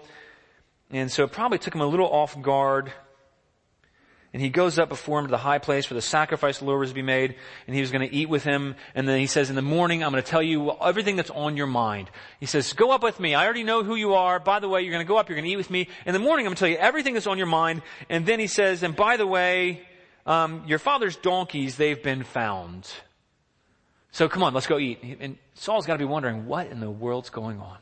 [0.91, 2.93] And so it probably took him a little off guard.
[4.33, 7.01] And he goes up before him to the high place where the sacrifice to be
[7.01, 8.75] made, and he was going to eat with him.
[8.93, 11.57] And then he says, in the morning, I'm going to tell you everything that's on
[11.57, 12.11] your mind.
[12.39, 13.33] He says, go up with me.
[13.33, 14.39] I already know who you are.
[14.39, 15.87] By the way, you're going to go up, you're going to eat with me.
[16.05, 17.81] In the morning, I'm going to tell you everything that's on your mind.
[18.07, 19.81] And then he says, and by the way,
[20.29, 22.87] um, your father's donkeys, they've been found.
[24.11, 24.99] So come on, let's go eat.
[25.19, 27.77] And Saul's got to be wondering, what in the world's going on?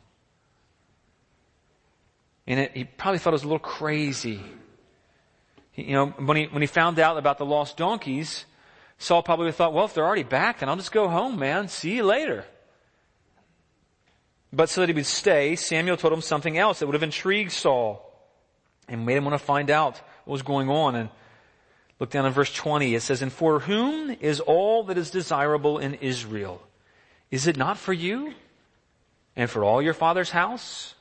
[2.47, 4.41] And it, he probably thought it was a little crazy.
[5.73, 8.45] He, you know, when he, when he found out about the lost donkeys,
[8.97, 11.67] Saul probably thought, well, if they're already back, then I'll just go home, man.
[11.67, 12.45] See you later.
[14.53, 17.51] But so that he would stay, Samuel told him something else that would have intrigued
[17.51, 18.03] Saul
[18.87, 20.95] and made him want to find out what was going on.
[20.95, 21.09] And
[21.99, 22.93] Look down in verse 20.
[22.93, 26.61] It says, And for whom is all that is desirable in Israel?
[27.31, 28.33] Is it not for you?
[29.35, 30.93] And for all your father's house?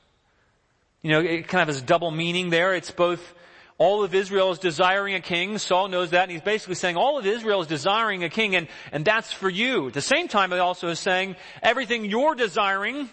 [1.01, 2.73] You know, it kind of has double meaning there.
[2.73, 3.33] It's both
[3.77, 5.59] all of Israel is desiring a king.
[5.59, 8.67] Saul knows that, and he's basically saying all of Israel is desiring a king, and,
[8.91, 9.87] and that's for you.
[9.87, 13.09] At the same time, it also is saying everything you're desiring,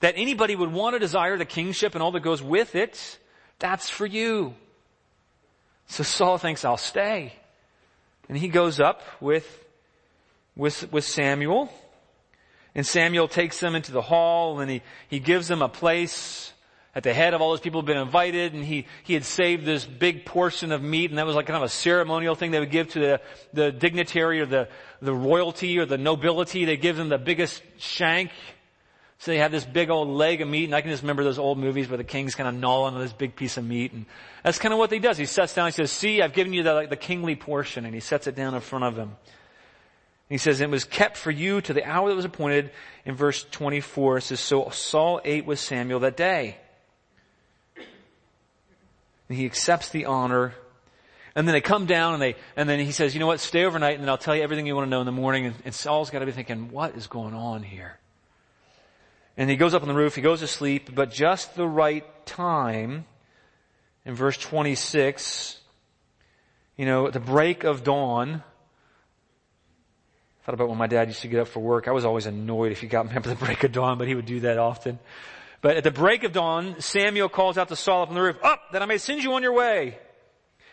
[0.00, 3.18] that anybody would want to desire the kingship and all that goes with it,
[3.58, 4.54] that's for you.
[5.90, 7.32] So Saul thinks, I'll stay.
[8.28, 9.44] And he goes up with,
[10.54, 11.68] with, with Samuel.
[12.76, 16.52] And Samuel takes them into the hall and he, he gives them a place
[16.94, 19.64] at the head of all those people who've been invited and he, he had saved
[19.64, 22.60] this big portion of meat and that was like kind of a ceremonial thing they
[22.60, 23.20] would give to the,
[23.52, 24.68] the dignitary or the,
[25.02, 26.64] the royalty or the nobility.
[26.64, 28.30] They give them the biggest shank
[29.20, 31.38] so they have this big old leg of meat, and I can just remember those
[31.38, 34.06] old movies where the king's kind of gnawing on this big piece of meat, and
[34.42, 35.18] that's kind of what he does.
[35.18, 37.92] He sets down, he says, see, I've given you the, like, the kingly portion, and
[37.92, 39.16] he sets it down in front of him.
[40.30, 42.70] He says, it was kept for you to the hour that was appointed
[43.04, 44.18] in verse 24.
[44.18, 46.56] It says, so Saul ate with Samuel that day.
[49.28, 50.54] And he accepts the honor.
[51.34, 53.64] And then they come down and they, and then he says, you know what, stay
[53.64, 55.46] overnight and then I'll tell you everything you want to know in the morning.
[55.46, 57.98] And, and Saul's got to be thinking, what is going on here?
[59.36, 62.04] And he goes up on the roof, he goes to sleep, but just the right
[62.26, 63.06] time,
[64.04, 65.58] in verse 26,
[66.76, 68.42] you know, at the break of dawn,
[70.40, 71.86] I thought about when my dad used to get up for work.
[71.86, 74.08] I was always annoyed if he got me up at the break of dawn, but
[74.08, 74.98] he would do that often.
[75.60, 78.38] But at the break of dawn, Samuel calls out to Saul up on the roof,
[78.42, 79.98] up, that I may send you on your way.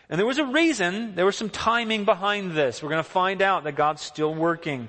[0.08, 2.82] And there was a reason, there was some timing behind this.
[2.82, 4.88] We're going to find out that God's still working.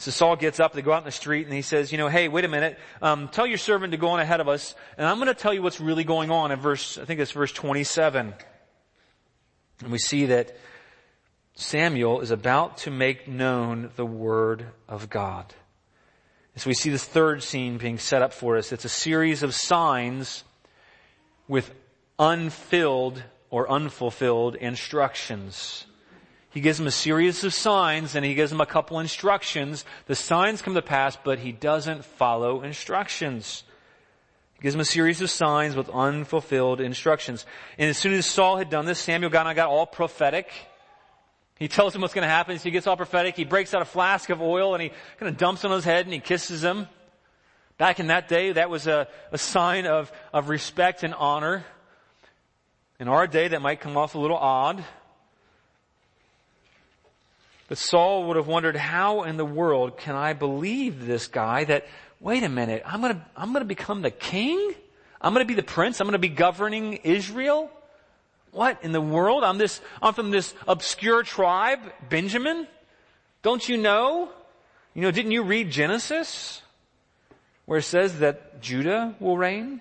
[0.00, 2.08] So Saul gets up, they go out in the street, and he says, you know,
[2.08, 5.06] hey, wait a minute, um, tell your servant to go on ahead of us, and
[5.06, 7.52] I'm going to tell you what's really going on in verse, I think it's verse
[7.52, 8.32] 27.
[9.82, 10.56] And we see that
[11.52, 15.52] Samuel is about to make known the word of God.
[16.56, 18.72] so we see this third scene being set up for us.
[18.72, 20.44] It's a series of signs
[21.46, 21.70] with
[22.18, 25.84] unfilled or unfulfilled instructions.
[26.50, 29.84] He gives him a series of signs and he gives him a couple instructions.
[30.06, 33.62] The signs come to pass, but he doesn't follow instructions.
[34.54, 37.46] He gives him a series of signs with unfulfilled instructions.
[37.78, 40.50] And as soon as Saul had done this, Samuel got, got all prophetic.
[41.56, 42.58] He tells him what's going to happen.
[42.58, 43.36] So he gets all prophetic.
[43.36, 46.04] He breaks out a flask of oil and he kind of dumps on his head
[46.04, 46.88] and he kisses him.
[47.78, 51.64] Back in that day, that was a, a sign of, of respect and honor.
[52.98, 54.84] In our day, that might come off a little odd.
[57.70, 61.86] But Saul would have wondered, how in the world can I believe this guy that,
[62.18, 64.74] wait a minute, I'm gonna, I'm gonna become the king?
[65.20, 66.00] I'm gonna be the prince?
[66.00, 67.70] I'm gonna be governing Israel?
[68.50, 69.44] What in the world?
[69.44, 71.78] I'm this, I'm from this obscure tribe,
[72.08, 72.66] Benjamin?
[73.42, 74.30] Don't you know?
[74.92, 76.62] You know, didn't you read Genesis?
[77.66, 79.80] Where it says that Judah will reign?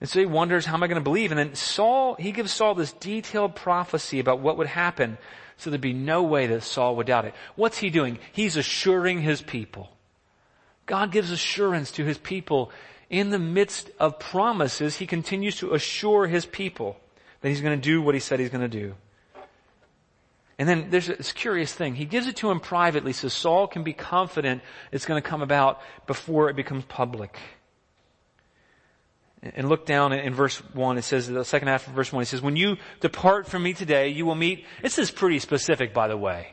[0.00, 1.30] And so he wonders, how am I to believe?
[1.30, 5.16] And then Saul, he gives Saul this detailed prophecy about what would happen
[5.58, 7.34] so there'd be no way that Saul would doubt it.
[7.56, 8.18] What's he doing?
[8.32, 9.90] He's assuring his people.
[10.86, 12.70] God gives assurance to his people.
[13.10, 16.96] In the midst of promises, he continues to assure his people
[17.40, 18.94] that he's going to do what he said he's going to do.
[20.58, 21.94] And then there's this curious thing.
[21.94, 25.42] He gives it to him privately so Saul can be confident it's going to come
[25.42, 27.38] about before it becomes public.
[29.42, 32.26] And look down in verse 1, it says, the second half of verse 1, it
[32.26, 36.08] says, when you depart from me today, you will meet, this is pretty specific by
[36.08, 36.48] the way.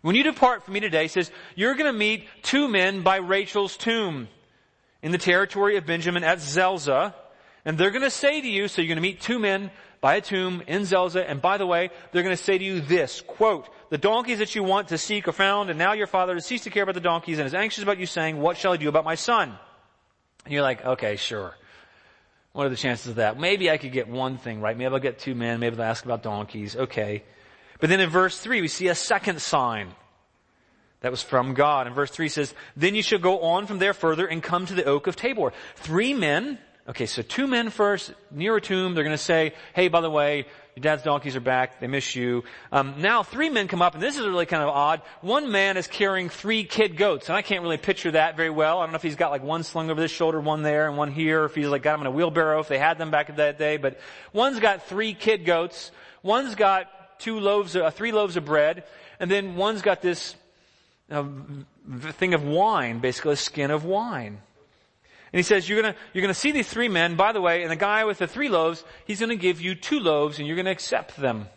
[0.00, 3.76] When you depart from me today, it says, you're gonna meet two men by Rachel's
[3.76, 4.28] tomb
[5.02, 7.14] in the territory of Benjamin at Zelzah,
[7.64, 10.62] and they're gonna say to you, so you're gonna meet two men by a tomb
[10.66, 14.38] in Zelzah, and by the way, they're gonna say to you this, quote, the donkeys
[14.38, 16.84] that you want to seek are found, and now your father has ceased to care
[16.84, 19.16] about the donkeys and is anxious about you saying, what shall I do about my
[19.16, 19.58] son?
[20.44, 21.54] And you're like, okay, sure.
[22.52, 23.38] What are the chances of that?
[23.38, 24.76] Maybe I could get one thing right.
[24.76, 25.60] Maybe I'll get two men.
[25.60, 26.76] Maybe they'll ask about donkeys.
[26.76, 27.22] Okay.
[27.80, 29.94] But then in verse 3, we see a second sign.
[31.00, 31.86] That was from God.
[31.86, 34.74] And verse 3 says, Then you shall go on from there further and come to
[34.74, 35.52] the oak of Tabor.
[35.76, 36.58] Three men,
[36.88, 40.46] okay, so two men first, near a tomb, they're gonna say, hey, by the way,
[40.74, 41.80] your dad's donkeys are back.
[41.80, 42.44] They miss you.
[42.70, 45.02] Um, now three men come up, and this is really kind of odd.
[45.22, 48.78] One man is carrying three kid goats, and I can't really picture that very well.
[48.78, 50.96] I don't know if he's got like one slung over this shoulder, one there, and
[50.96, 51.44] one here.
[51.44, 53.58] If he's like got them in a wheelbarrow, if they had them back in that
[53.58, 53.76] day.
[53.76, 53.98] But
[54.32, 55.90] one's got three kid goats.
[56.22, 56.86] One's got
[57.18, 58.84] two loaves, uh, three loaves of bread,
[59.18, 60.36] and then one's got this
[61.10, 61.24] uh,
[62.12, 64.38] thing of wine, basically a skin of wine.
[65.32, 67.70] And he says, you're gonna, you're gonna see these three men, by the way, and
[67.70, 70.70] the guy with the three loaves, he's gonna give you two loaves and you're gonna
[70.70, 71.48] accept them.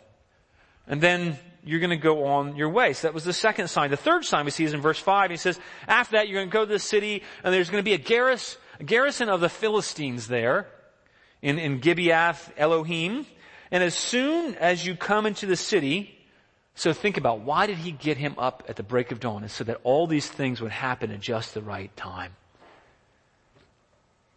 [0.86, 2.92] And then you're gonna go on your way.
[2.92, 3.90] So that was the second sign.
[3.90, 5.30] The third sign we see is in verse 5.
[5.30, 5.58] He says,
[5.88, 8.84] after that you're gonna go to the city and there's gonna be a, garris, a
[8.84, 10.66] garrison of the Philistines there
[11.40, 13.26] in, in Gibeath Elohim.
[13.70, 16.18] And as soon as you come into the city,
[16.74, 19.48] so think about why did he get him up at the break of dawn?
[19.48, 22.36] so that all these things would happen at just the right time.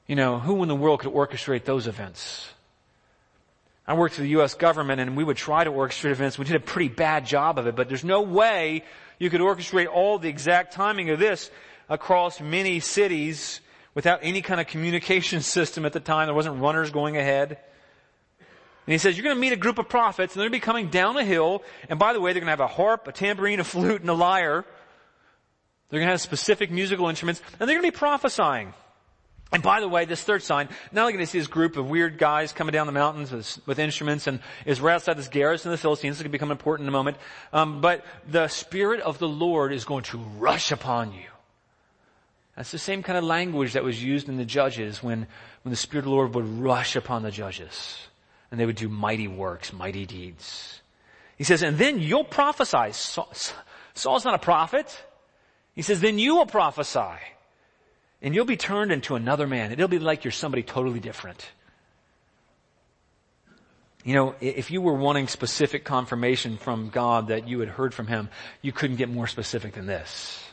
[0.08, 2.48] You know, who in the world could orchestrate those events?
[3.88, 4.56] I worked for the U.S.
[4.56, 6.40] government and we would try to orchestrate events.
[6.40, 8.84] We did a pretty bad job of it, but there's no way
[9.20, 11.52] you could orchestrate all the exact timing of this
[11.88, 13.62] across many cities
[13.94, 16.28] without any kind of communication system at the time.
[16.28, 17.60] There wasn't runners going ahead.
[18.88, 20.66] And he says, you're going to meet a group of prophets and they're going to
[20.66, 21.64] be coming down a hill.
[21.90, 24.10] And by the way, they're going to have a harp, a tambourine, a flute, and
[24.10, 24.66] a lyre.
[25.90, 28.74] They're going to have specific musical instruments and they're going to be prophesying.
[29.56, 31.90] And by the way, this third sign, not only going to see this group of
[31.90, 35.72] weird guys coming down the mountains with, with instruments and is right outside this garrison
[35.72, 36.16] of the Philistines.
[36.16, 37.16] This is going to become important in a moment.
[37.54, 41.30] Um, but the Spirit of the Lord is going to rush upon you.
[42.58, 45.26] That's the same kind of language that was used in the judges when,
[45.64, 47.98] when the Spirit of the Lord would rush upon the judges.
[48.52, 50.82] And they would do mighty works, mighty deeds.
[51.38, 52.92] He says, and then you'll prophesy.
[52.92, 53.32] Saul,
[53.94, 55.02] Saul's not a prophet.
[55.76, 57.22] He says, then you will prophesy.
[58.26, 59.72] And you'll be turned into another man.
[59.72, 61.46] It'll be like you're somebody totally different.
[64.04, 68.08] You know, if you were wanting specific confirmation from God that you had heard from
[68.08, 68.30] Him,
[68.64, 70.44] you couldn't get more specific than this.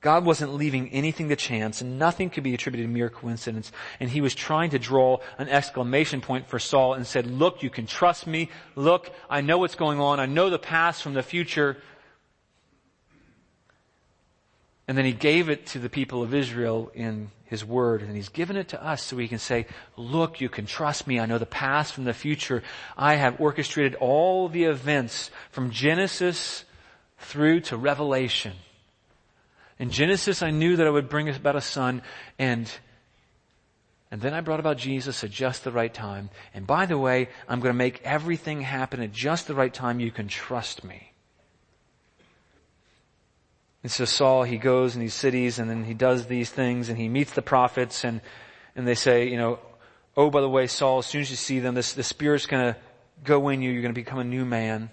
[0.00, 3.70] God wasn't leaving anything to chance and nothing could be attributed to mere coincidence.
[4.00, 7.70] And he was trying to draw an exclamation point for Saul and said, look, you
[7.70, 8.50] can trust me.
[8.74, 10.18] Look, I know what's going on.
[10.18, 11.76] I know the past from the future.
[14.88, 18.30] And then he gave it to the people of Israel in his word, and he's
[18.30, 19.66] given it to us so we can say,
[19.96, 21.20] look, you can trust me.
[21.20, 22.62] I know the past from the future.
[22.96, 26.64] I have orchestrated all the events from Genesis
[27.18, 28.54] through to Revelation.
[29.78, 32.02] In Genesis, I knew that I would bring about a son,
[32.38, 32.70] and
[34.10, 36.28] And then I brought about Jesus at just the right time.
[36.52, 40.00] And by the way, I'm going to make everything happen at just the right time.
[40.00, 41.11] You can trust me.
[43.82, 46.96] And so Saul, he goes in these cities and then he does these things and
[46.96, 48.20] he meets the prophets and,
[48.76, 49.58] and they say, you know,
[50.16, 52.80] oh, by the way, Saul, as soon as you see them, this, the Spirit's to
[53.24, 53.70] go in you.
[53.70, 54.90] You're to become a new man.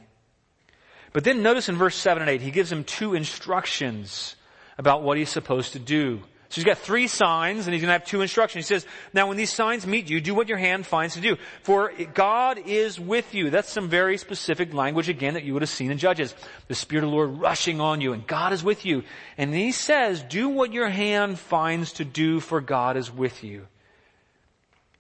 [1.14, 4.36] But then notice in verse 7 and 8, he gives him two instructions
[4.78, 6.22] about what he's supposed to do.
[6.50, 8.68] So he's got three signs and he's going to have two instructions.
[8.68, 11.38] He says, now when these signs meet you, do what your hand finds to do.
[11.62, 13.52] For God is with you.
[13.52, 16.34] That's some very specific language again that you would have seen in Judges.
[16.68, 19.04] The Spirit of the Lord rushing on you and God is with you.
[19.38, 23.68] And he says, do what your hand finds to do for God is with you.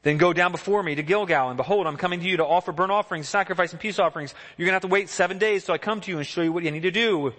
[0.03, 2.71] Then go down before me to Gilgal and behold, I'm coming to you to offer
[2.71, 4.35] burnt offerings, sacrifice and peace offerings.
[4.55, 6.43] You're going to have to wait seven days till I come to you and show
[6.43, 7.33] you what you need to do.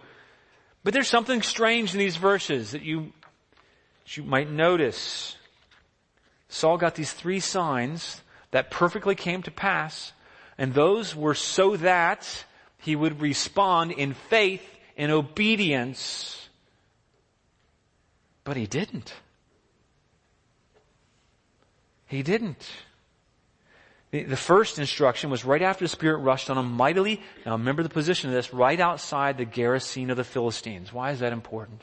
[0.83, 3.13] But there's something strange in these verses that you
[4.17, 5.37] you might notice.
[6.49, 10.13] Saul got these three signs that perfectly came to pass,
[10.59, 12.45] and those were so that
[12.79, 14.63] he would respond in faith
[14.97, 16.49] and obedience.
[18.45, 19.15] But he didn't.
[22.07, 22.69] He didn't.
[24.11, 27.23] The first instruction was right after the Spirit rushed on him mightily.
[27.47, 30.93] Now remember the position of this, right outside the garrison of the Philistines.
[30.93, 31.83] Why is that important?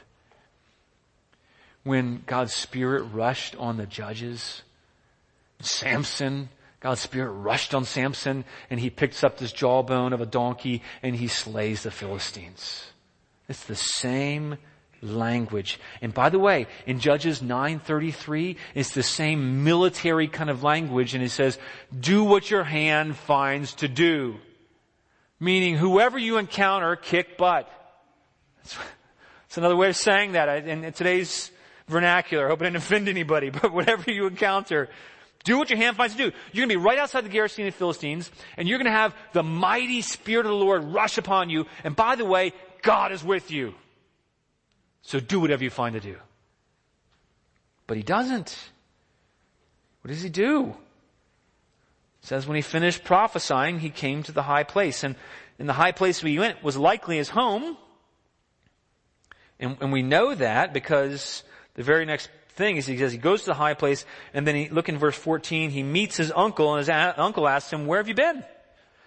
[1.88, 4.62] When God's Spirit rushed on the judges.
[5.62, 6.50] Samson,
[6.82, 11.16] God's Spirit rushed on Samson and he picks up this jawbone of a donkey and
[11.16, 12.92] he slays the Philistines.
[13.50, 14.58] It's the same
[15.02, 15.80] language.
[16.02, 21.24] And by the way, in Judges 9:33, it's the same military kind of language and
[21.24, 21.58] it says,
[21.98, 24.40] "Do what your hand finds to do."
[25.40, 27.72] Meaning whoever you encounter, kick butt.
[29.48, 30.68] It's another way of saying that.
[30.68, 31.52] In today's
[31.88, 32.48] vernacular.
[32.48, 34.90] Hope I didn't offend anybody, but whatever you encounter,
[35.44, 36.36] do what your hand finds to do.
[36.52, 38.92] You're going to be right outside the garrison of the Philistines, and you're going to
[38.92, 41.66] have the mighty Spirit of the Lord rush upon you.
[41.84, 43.74] And by the way, God is with you.
[45.02, 46.18] So do whatever you find to do.
[47.86, 48.58] But he doesn't.
[50.02, 50.76] What does he do?
[52.22, 55.06] It says when he finished prophesying, he came to the high place.
[55.06, 55.16] And
[55.60, 57.78] in the high place where he went was likely his home.
[59.60, 61.44] And, and we know that because
[61.78, 64.04] the very next thing is he says he goes to the high place
[64.34, 67.48] and then he, look in verse 14, he meets his uncle and his a- uncle
[67.48, 68.44] asks him, where have you been?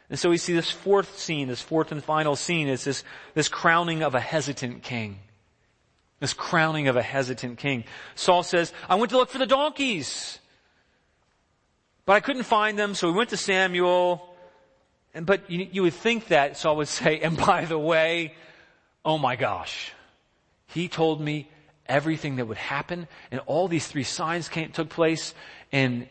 [0.08, 3.04] And so we see this fourth scene, this fourth and final scene is this,
[3.34, 5.18] this crowning of a hesitant king.
[6.20, 7.84] This crowning of a hesitant king.
[8.14, 10.38] Saul says, I went to look for the donkeys,
[12.06, 14.34] but I couldn't find them, so we went to Samuel.
[15.12, 18.34] And, but you, you would think that Saul would say, and by the way,
[19.04, 19.92] oh my gosh,
[20.66, 21.48] he told me
[21.90, 25.34] everything that would happen, and all these three signs came, took place,
[25.72, 26.06] and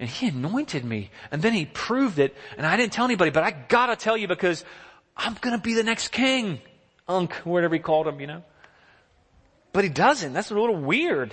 [0.00, 3.42] and he anointed me, and then he proved it, and I didn't tell anybody, but
[3.42, 4.64] I gotta tell you because
[5.16, 6.60] I'm gonna be the next king,
[7.08, 8.42] Unk, whatever he called him, you know.
[9.72, 10.32] But he doesn't.
[10.32, 11.32] That's a little weird.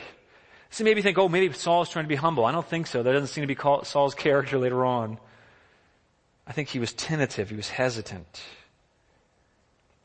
[0.71, 2.43] So maybe think, oh, maybe Saul's trying to be humble.
[2.43, 3.01] I don't think so.
[3.01, 5.17] That doesn't seem to be Saul's character later on.
[6.47, 7.49] I think he was tentative.
[7.49, 8.41] He was hesitant.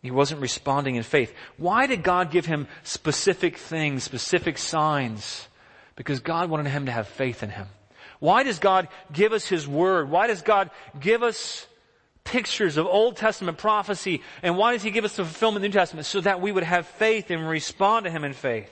[0.03, 1.35] He wasn't responding in faith.
[1.57, 5.47] Why did God give him specific things, specific signs?
[5.95, 7.67] Because God wanted him to have faith in him.
[8.21, 10.11] Why does God give us His Word?
[10.11, 10.71] Why does God
[11.01, 11.67] give us
[12.23, 14.23] pictures of Old Testament prophecy?
[14.43, 16.07] And why does He give us the fulfillment of the New Testament?
[16.07, 18.71] So that we would have faith and respond to Him in faith.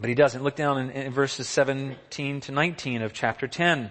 [0.00, 0.42] But He doesn't.
[0.42, 3.90] Look down in, in verses 17 to 19 of chapter 10.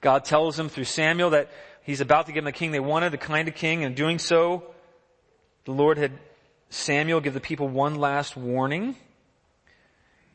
[0.00, 1.50] God tells him through Samuel that
[1.86, 4.18] he's about to give them the king they wanted, the kind of king, and doing
[4.18, 4.64] so,
[5.64, 6.12] the Lord had
[6.68, 8.96] Samuel give the people one last warning.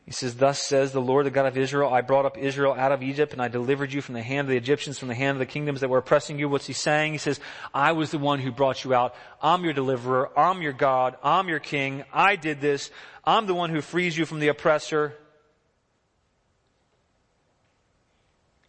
[0.05, 2.91] He says, Thus says the Lord, the God of Israel, I brought up Israel out
[2.91, 5.35] of Egypt and I delivered you from the hand of the Egyptians, from the hand
[5.35, 6.49] of the kingdoms that were oppressing you.
[6.49, 7.13] What's he saying?
[7.13, 7.39] He says,
[7.73, 9.15] I was the one who brought you out.
[9.41, 10.37] I'm your deliverer.
[10.37, 11.15] I'm your God.
[11.23, 12.03] I'm your king.
[12.11, 12.91] I did this.
[13.23, 15.15] I'm the one who frees you from the oppressor.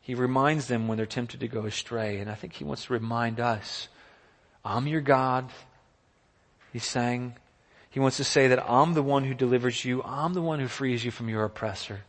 [0.03, 2.19] He reminds them when they're tempted to go astray.
[2.19, 3.89] And I think he wants to remind us,
[4.65, 5.51] I'm your God.
[6.73, 7.37] He's saying,
[7.89, 10.03] he wants to say that I'm the one who delivers you.
[10.03, 12.01] I'm the one who frees you from your oppressor.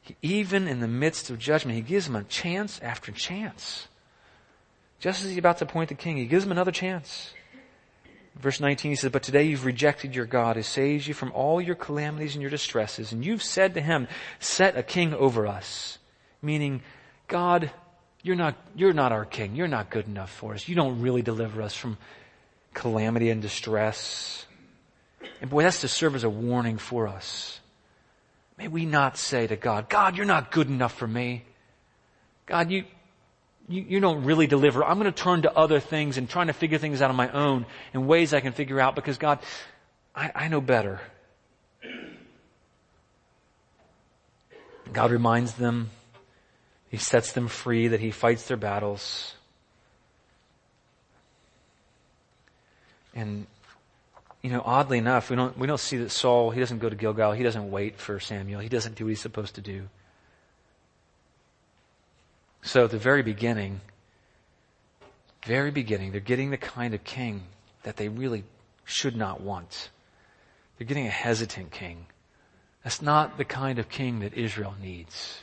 [0.00, 3.88] He, even in the midst of judgment, he gives them a chance after chance.
[4.98, 7.34] Just as he's about to appoint the king, he gives them another chance.
[8.36, 11.60] Verse 19, he says, But today you've rejected your God who saves you from all
[11.60, 14.08] your calamities and your distresses, and you've said to him,
[14.40, 15.98] Set a king over us.
[16.42, 16.82] Meaning,
[17.28, 17.70] God,
[18.22, 19.54] you're not, you're not our king.
[19.54, 20.68] You're not good enough for us.
[20.68, 21.96] You don't really deliver us from
[22.74, 24.46] calamity and distress.
[25.40, 27.60] And boy, that's to serve as a warning for us.
[28.58, 31.44] May we not say to God, God, you're not good enough for me.
[32.46, 32.84] God, you,
[33.68, 34.84] you, you don't really deliver.
[34.84, 37.30] I'm going to turn to other things and trying to figure things out on my
[37.30, 39.38] own in ways I can figure out because God,
[40.14, 41.00] I, I know better.
[44.92, 45.90] God reminds them,
[46.90, 49.34] He sets them free, that He fights their battles.
[53.14, 53.46] And,
[54.42, 56.96] you know, oddly enough, we don't, we don't see that Saul, he doesn't go to
[56.96, 59.88] Gilgal, he doesn't wait for Samuel, he doesn't do what he's supposed to do.
[62.64, 63.82] So at the very beginning,
[65.44, 67.42] very beginning, they're getting the kind of king
[67.82, 68.44] that they really
[68.84, 69.90] should not want.
[70.78, 72.06] They're getting a hesitant king.
[72.82, 75.40] That's not the kind of king that Israel needs.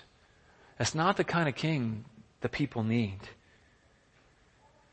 [0.79, 2.05] That's not the kind of king
[2.41, 3.19] the people need.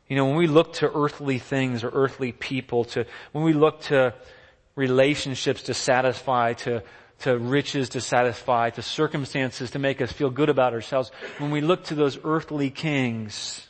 [0.07, 3.81] You know, when we look to earthly things or earthly people, to, when we look
[3.81, 4.13] to
[4.75, 6.83] relationships to satisfy, to
[7.19, 11.61] to riches to satisfy, to circumstances to make us feel good about ourselves, when we
[11.61, 13.67] look to those earthly kings,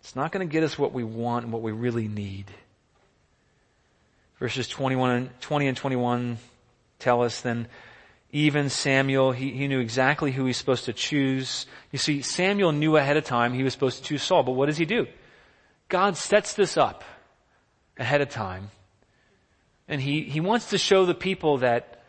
[0.00, 2.46] it's not going to get us what we want and what we really need.
[4.38, 6.38] Verses 21 and, 20 and 21
[6.98, 7.68] tell us then,
[8.32, 11.66] even Samuel, he, he knew exactly who he's supposed to choose.
[11.90, 14.66] You see, Samuel knew ahead of time he was supposed to choose Saul, but what
[14.66, 15.06] does he do?
[15.88, 17.04] God sets this up
[17.98, 18.70] ahead of time
[19.88, 22.02] and he, he wants to show the people that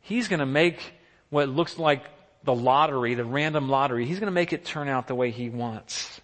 [0.00, 0.94] he's going to make
[1.30, 2.04] what looks like
[2.44, 5.50] the lottery, the random lottery, he's going to make it turn out the way he
[5.50, 6.20] wants.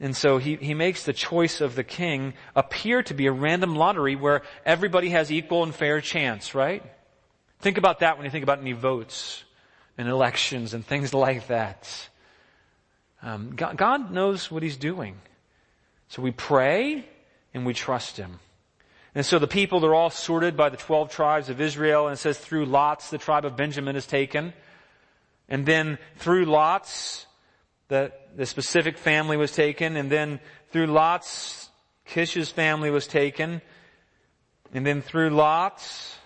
[0.00, 3.76] And so he, he makes the choice of the king appear to be a random
[3.76, 6.82] lottery where everybody has equal and fair chance, right?
[7.60, 9.44] Think about that when you think about any votes
[9.98, 12.08] and elections and things like that.
[13.22, 15.20] Um, God, God knows what he's doing.
[16.08, 17.04] So we pray
[17.52, 18.40] and we trust him.
[19.14, 22.18] And so the people, they're all sorted by the 12 tribes of Israel, and it
[22.18, 24.52] says through lots, the tribe of Benjamin is taken.
[25.48, 27.26] And then through lots,
[27.88, 30.38] the, the specific family was taken, and then
[30.70, 31.70] through lots,
[32.06, 33.62] Kish's family was taken,
[34.72, 36.16] and then through lots,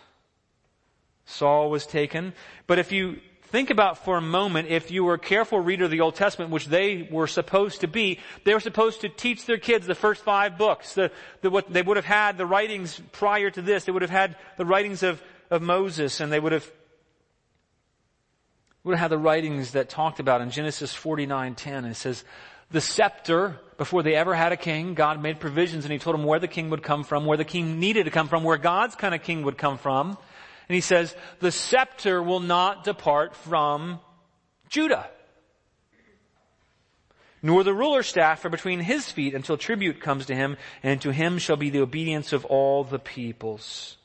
[1.25, 2.35] Saul was taken.
[2.67, 3.19] But if you
[3.55, 6.51] think about for a moment, if you were a careful reader of the Old Testament,
[6.51, 10.25] which they were supposed to be, they were supposed to teach their kids the first
[10.25, 10.95] five books.
[10.95, 13.85] The, the, what, they would have had the writings prior to this.
[13.85, 16.69] They would have had the writings of, of Moses, and they would have
[18.83, 21.89] would have had the writings that talked about in Genesis 49:10.
[21.89, 22.25] It says,
[22.73, 26.25] the scepter, before they ever had a king, God made provisions and he told them
[26.25, 28.97] where the king would come from, where the king needed to come from, where God's
[28.97, 30.19] kind of king would come from.
[30.69, 34.01] And he says, the scepter will not depart from
[34.69, 35.09] Judah,
[37.43, 41.13] nor the ruler's staff from between his feet until tribute comes to him, and to
[41.13, 43.99] him shall be the obedience of all the peoples.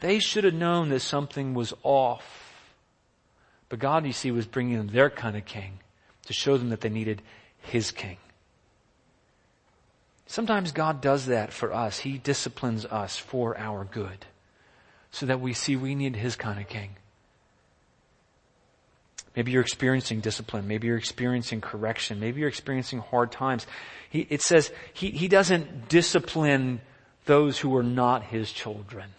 [0.00, 2.74] They should have known that something was off.
[3.68, 5.78] But God, you see, was bringing them their kind of king
[6.26, 7.22] to show them that they needed
[7.60, 8.16] his king.
[10.26, 12.00] Sometimes God does that for us.
[12.00, 14.26] He disciplines us for our good
[15.10, 16.96] so that we see we need His kind of king.
[19.36, 20.66] Maybe you're experiencing discipline.
[20.66, 22.18] Maybe you're experiencing correction.
[22.18, 23.66] Maybe you're experiencing hard times.
[24.08, 26.80] He, it says he, he doesn't discipline
[27.26, 29.10] those who are not His children.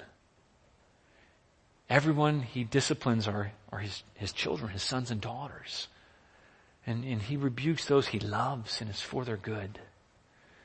[1.89, 5.87] Everyone He disciplines are, are his, his children, His sons and daughters.
[6.85, 9.79] And, and He rebukes those He loves and it's for their good.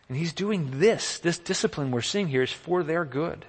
[0.09, 3.45] And He's doing this, this discipline we're seeing here is for their good.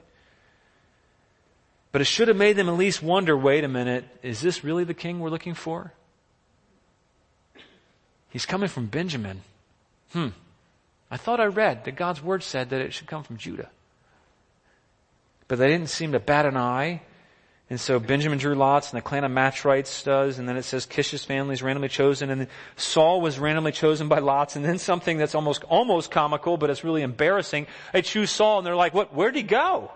[1.91, 4.83] But it should have made them at least wonder, wait a minute, is this really
[4.83, 5.93] the king we're looking for?
[8.29, 9.41] He's coming from Benjamin.
[10.11, 10.27] Hmm.
[11.09, 13.69] I thought I read that God's word said that it should come from Judah.
[15.47, 17.01] But they didn't seem to bat an eye.
[17.69, 20.39] And so Benjamin drew lots and the clan of Matrites does.
[20.39, 22.29] And then it says Kish's family is randomly chosen.
[22.29, 24.55] And Saul was randomly chosen by lots.
[24.57, 27.67] And then something that's almost, almost comical, but it's really embarrassing.
[27.93, 29.91] They choose Saul and they're like, what, where'd he go?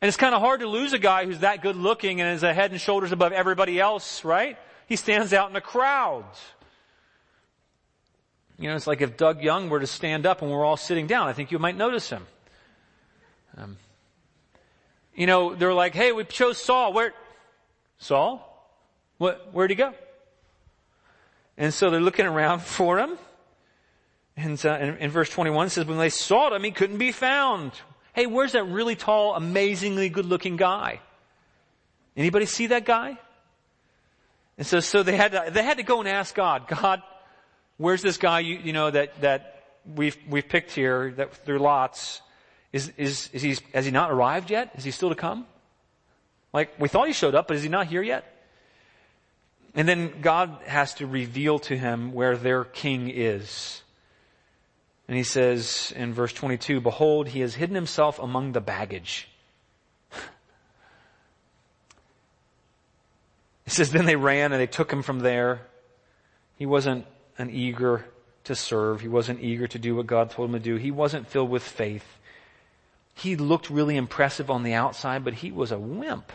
[0.00, 2.42] And it's kind of hard to lose a guy who's that good looking and is
[2.42, 4.56] a head and shoulders above everybody else, right?
[4.86, 6.24] He stands out in the crowd.
[8.58, 11.06] You know, it's like if Doug Young were to stand up and we're all sitting
[11.06, 12.26] down, I think you might notice him.
[13.56, 13.76] Um,
[15.14, 16.92] you know, they're like, hey, we chose Saul.
[16.92, 17.12] Where?
[17.98, 18.46] Saul?
[19.18, 19.92] What, where'd he go?
[21.58, 23.18] And so they're looking around for him.
[24.36, 27.12] And uh, in, in verse 21 it says, when they sought him, he couldn't be
[27.12, 27.72] found.
[28.12, 31.00] Hey, where's that really tall, amazingly good looking guy?
[32.16, 33.18] Anybody see that guy?
[34.58, 37.02] And so, so they had to, they had to go and ask God, God,
[37.78, 42.20] where's this guy you, you know, that, that we've, we've picked here that through lots,
[42.72, 44.72] is, is, is he, has he not arrived yet?
[44.76, 45.46] Is he still to come?
[46.52, 48.24] Like, we thought he showed up, but is he not here yet?
[49.74, 53.82] And then God has to reveal to him where their king is.
[55.10, 59.28] And he says in verse 22, Behold, he has hidden himself among the baggage.
[63.64, 65.62] He says, Then they ran and they took him from there.
[66.54, 67.06] He wasn't
[67.38, 68.04] an eager
[68.44, 69.00] to serve.
[69.00, 70.76] He wasn't eager to do what God told him to do.
[70.76, 72.06] He wasn't filled with faith.
[73.12, 76.30] He looked really impressive on the outside, but he was a wimp.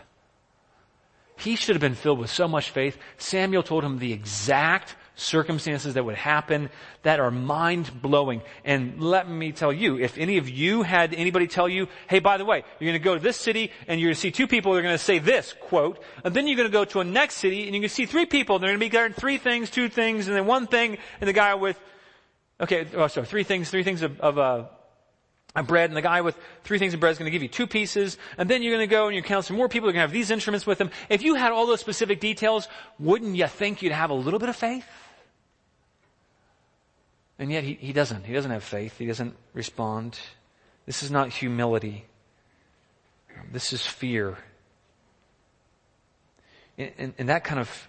[1.38, 2.98] He should have been filled with so much faith.
[3.18, 6.70] Samuel told him the exact circumstances that would happen
[7.04, 8.42] that are mind blowing.
[8.64, 12.38] And let me tell you, if any of you had anybody tell you, hey, by
[12.38, 14.48] the way, you're going to go to this city and you're going to see two
[14.48, 17.04] people, they're going to say this quote, and then you're going to go to a
[17.04, 19.10] next city and you're going to see three people, and they're going to be there
[19.10, 21.80] three things, two things, and then one thing, and the guy with,
[22.60, 24.66] okay, oh, sorry, three things, three things of, of uh,
[25.64, 27.68] bread, and the guy with three things of bread is going to give you two
[27.68, 30.04] pieces, and then you're going to go and you count some more people, you're going
[30.04, 30.92] to have these instruments with them.
[31.10, 32.68] If you had all those specific details,
[33.00, 34.86] wouldn't you think you'd have a little bit of faith?
[37.38, 38.26] And yet he, he doesn't.
[38.26, 38.98] He doesn't have faith.
[38.98, 40.20] He doesn't respond.
[40.86, 42.06] This is not humility.
[43.52, 44.38] This is fear.
[46.78, 47.88] And, and, that kind of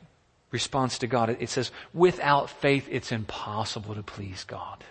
[0.50, 4.84] response to God, it says, without faith, it's impossible to please God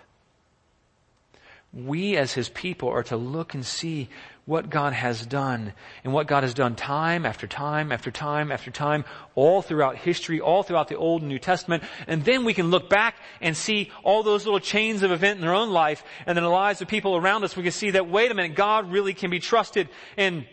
[1.76, 4.08] we as his people are to look and see
[4.46, 5.72] what God has done
[6.04, 10.40] and what God has done time after time after time after time all throughout history,
[10.40, 11.82] all throughout the Old and New Testament.
[12.06, 15.46] And then we can look back and see all those little chains of event in
[15.46, 17.56] our own life and in the lives of people around us.
[17.56, 20.46] We can see that, wait a minute, God really can be trusted and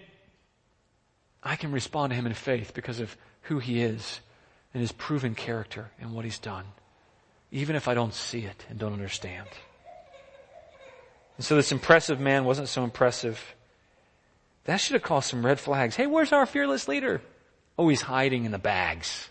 [1.43, 4.21] I can respond to him in faith because of who he is
[4.73, 6.65] and his proven character and what he's done.
[7.51, 9.47] Even if I don't see it and don't understand.
[11.37, 13.53] And so this impressive man wasn't so impressive.
[14.65, 15.95] That should have caused some red flags.
[15.95, 17.21] Hey, where's our fearless leader?
[17.77, 19.29] Oh, he's hiding in the bags.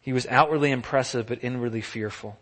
[0.00, 2.38] He was outwardly impressive, but inwardly fearful.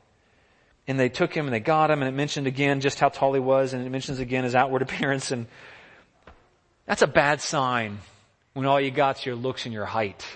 [0.86, 3.34] And they took him and they got him, and it mentioned again just how tall
[3.34, 5.46] he was, and it mentions again his outward appearance, and
[6.86, 7.98] that's a bad sign
[8.54, 10.26] when all you got's your looks and your height.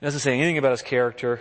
[0.00, 1.40] It doesn't say anything about his character.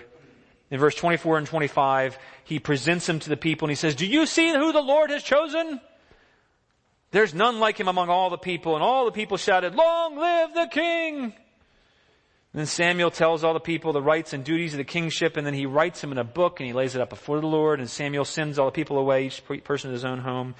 [0.71, 4.05] In verse 24 and 25, he presents him to the people and he says, Do
[4.05, 5.79] you see who the Lord has chosen?
[7.15, 8.75] There's none like him among all the people.
[8.75, 11.31] And all the people shouted, Long live the king!
[12.53, 15.53] Then Samuel tells all the people the rights and duties of the kingship, and then
[15.53, 17.89] he writes them in a book and he lays it up before the Lord, and
[17.89, 20.55] Samuel sends all the people away, each person to his own home.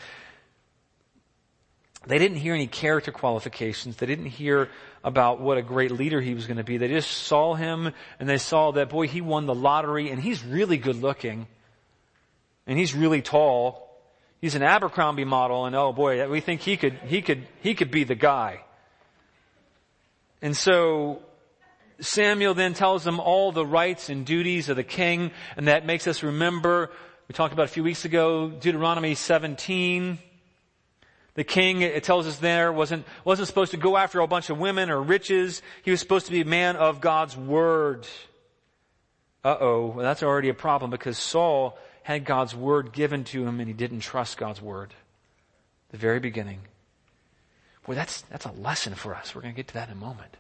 [2.08, 3.98] They didn't hear any character qualifications.
[3.98, 4.70] They didn't hear
[5.04, 6.78] about what a great leader he was going to be.
[6.78, 10.42] They just saw him and they saw that, boy, he won the lottery and he's
[10.42, 11.48] really good looking.
[12.66, 13.85] And he's really tall.
[14.46, 17.90] He's an Abercrombie model and oh boy, we think he could, he could, he could
[17.90, 18.62] be the guy.
[20.40, 21.24] And so
[22.00, 26.06] Samuel then tells them all the rights and duties of the king and that makes
[26.06, 26.92] us remember,
[27.28, 30.20] we talked about a few weeks ago, Deuteronomy 17,
[31.34, 34.60] the king, it tells us there, wasn't, wasn't supposed to go after a bunch of
[34.60, 35.64] women or riches.
[35.82, 38.06] He was supposed to be a man of God's word.
[39.44, 43.68] Uh-oh, well, that's already a problem because Saul had God's word given to him and
[43.68, 44.94] he didn't trust God's word.
[45.90, 46.60] The very beginning.
[47.88, 49.34] Well, that's, that's a lesson for us.
[49.34, 50.38] We're going to get to that in a moment.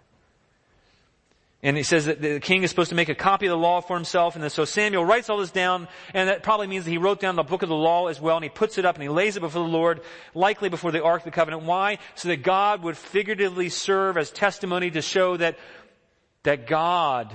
[1.63, 3.81] And he says that the king is supposed to make a copy of the law
[3.81, 4.35] for himself.
[4.35, 7.35] And so Samuel writes all this down, and that probably means that he wrote down
[7.35, 9.35] the book of the law as well, and he puts it up and he lays
[9.35, 10.01] it before the Lord,
[10.35, 11.63] likely before the Ark of the Covenant.
[11.63, 11.97] Why?
[12.13, 15.57] So that God would figuratively serve as testimony to show that,
[16.43, 17.33] that God,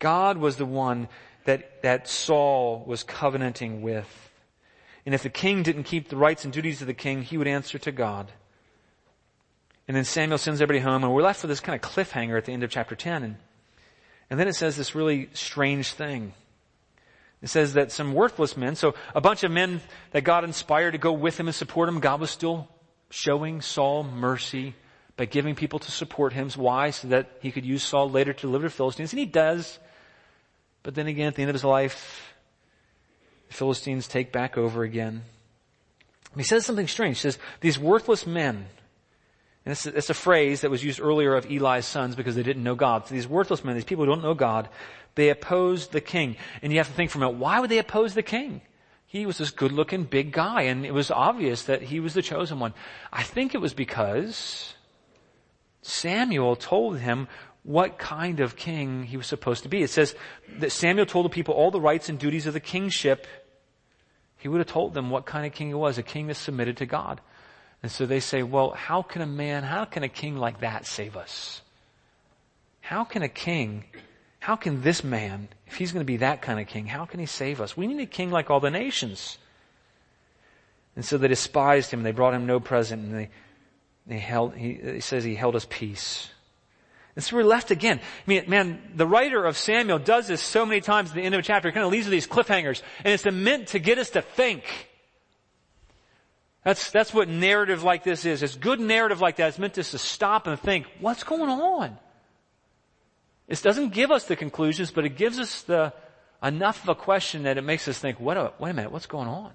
[0.00, 1.06] God was the one
[1.44, 4.30] that, that Saul was covenanting with.
[5.04, 7.48] And if the king didn't keep the rights and duties of the king, he would
[7.48, 8.30] answer to God.
[9.88, 12.44] And then Samuel sends everybody home, and we're left with this kind of cliffhanger at
[12.44, 13.24] the end of chapter 10.
[13.24, 13.36] And,
[14.30, 16.34] and then it says this really strange thing.
[17.42, 19.80] It says that some worthless men, so a bunch of men
[20.12, 22.68] that God inspired to go with him and support him, God was still
[23.10, 24.74] showing Saul mercy
[25.16, 26.48] by giving people to support him.
[26.50, 26.90] Why?
[26.90, 29.12] So that he could use Saul later to deliver the Philistines.
[29.12, 29.80] And he does.
[30.82, 32.34] But then again, at the end of his life,
[33.48, 35.22] the Philistines take back over again.
[36.36, 37.18] He says something strange.
[37.18, 38.66] He says, these worthless men
[39.64, 42.64] and it's, it's a phrase that was used earlier of Eli's sons because they didn't
[42.64, 43.06] know God.
[43.06, 44.68] So these worthless men, these people who don't know God,
[45.14, 46.36] they opposed the king.
[46.62, 48.62] And you have to think for a minute, why would they oppose the king?
[49.06, 52.22] He was this good looking big guy and it was obvious that he was the
[52.22, 52.74] chosen one.
[53.12, 54.74] I think it was because
[55.82, 57.28] Samuel told him
[57.64, 59.82] what kind of king he was supposed to be.
[59.82, 60.14] It says
[60.58, 63.26] that Samuel told the people all the rights and duties of the kingship.
[64.38, 66.78] He would have told them what kind of king he was, a king that submitted
[66.78, 67.20] to God.
[67.82, 70.86] And so they say, well, how can a man, how can a king like that
[70.86, 71.62] save us?
[72.80, 73.84] How can a king,
[74.40, 77.20] how can this man, if he's going to be that kind of king, how can
[77.20, 77.76] he save us?
[77.76, 79.38] We need a king like all the nations.
[80.96, 82.00] And so they despised him.
[82.00, 83.30] And they brought him no present, and they,
[84.06, 84.54] they held.
[84.54, 86.28] He, he says he held us peace.
[87.14, 87.98] And so we're left again.
[87.98, 91.34] I mean, man, the writer of Samuel does this so many times at the end
[91.34, 91.68] of a chapter.
[91.68, 94.64] He kind of leaves with these cliffhangers, and it's meant to get us to think.
[96.64, 98.42] That's, that's what narrative like this is.
[98.42, 99.48] It's good narrative like that.
[99.48, 101.98] It's meant us to stop and think, what's going on?
[103.48, 105.92] This doesn't give us the conclusions, but it gives us the,
[106.42, 109.06] enough of a question that it makes us think, what a, wait a minute, what's
[109.06, 109.52] going on?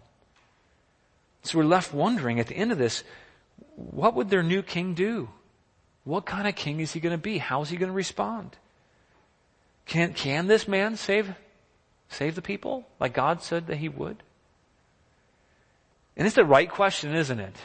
[1.43, 3.03] So we're left wondering at the end of this,
[3.75, 5.29] what would their new king do?
[6.07, 7.37] What kind of king is he going to be?
[7.37, 8.55] How is he going to respond?
[9.85, 11.35] Can, can this man save,
[12.07, 14.23] save the people like God said that he would?
[16.15, 17.57] And it's the right question, isn't it?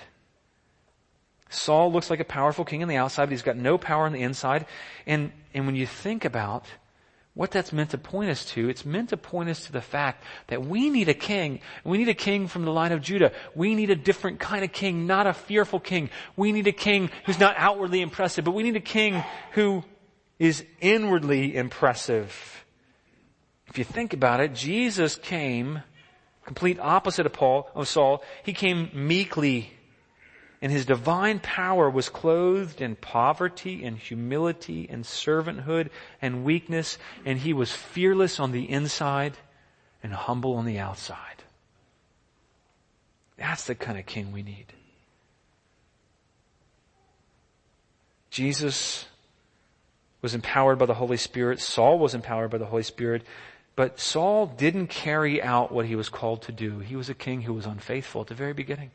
[1.50, 4.12] Saul looks like a powerful king on the outside, but he's got no power on
[4.12, 4.66] the inside.
[5.06, 6.66] And, and when you think about
[7.34, 10.22] what that's meant to point us to, it's meant to point us to the fact
[10.48, 11.60] that we need a king.
[11.82, 13.32] We need a king from the line of Judah.
[13.54, 16.10] We need a different kind of king, not a fearful king.
[16.36, 19.82] We need a king who's not outwardly impressive, but we need a king who
[20.38, 22.64] is inwardly impressive.
[23.68, 25.82] If you think about it, Jesus came
[26.44, 28.22] complete opposite of Paul, of Saul.
[28.42, 29.72] He came meekly
[30.62, 35.90] and his divine power was clothed in poverty and humility and servanthood
[36.22, 39.36] and weakness, and he was fearless on the inside
[40.04, 41.42] and humble on the outside.
[43.36, 44.66] That's the kind of king we need.
[48.30, 49.06] Jesus
[50.22, 51.58] was empowered by the Holy Spirit.
[51.58, 53.24] Saul was empowered by the Holy Spirit.
[53.74, 56.78] But Saul didn't carry out what he was called to do.
[56.78, 58.92] He was a king who was unfaithful at the very beginning.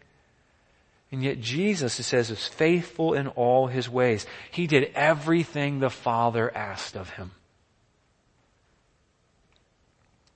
[1.12, 4.26] And yet Jesus, it says, is faithful in all his ways.
[4.52, 7.32] He did everything the Father asked of him.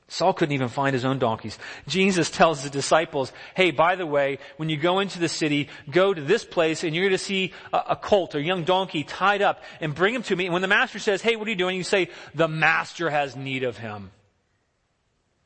[0.08, 1.58] Saul couldn't even find his own donkeys.
[1.88, 6.14] Jesus tells the disciples, hey, by the way, when you go into the city, go
[6.14, 9.06] to this place and you're going to see a, a colt or a young donkey
[9.06, 10.46] tied up and bring him to me.
[10.46, 11.78] And when the master says, hey, what are you doing?
[11.78, 14.12] You say, the master has need of him.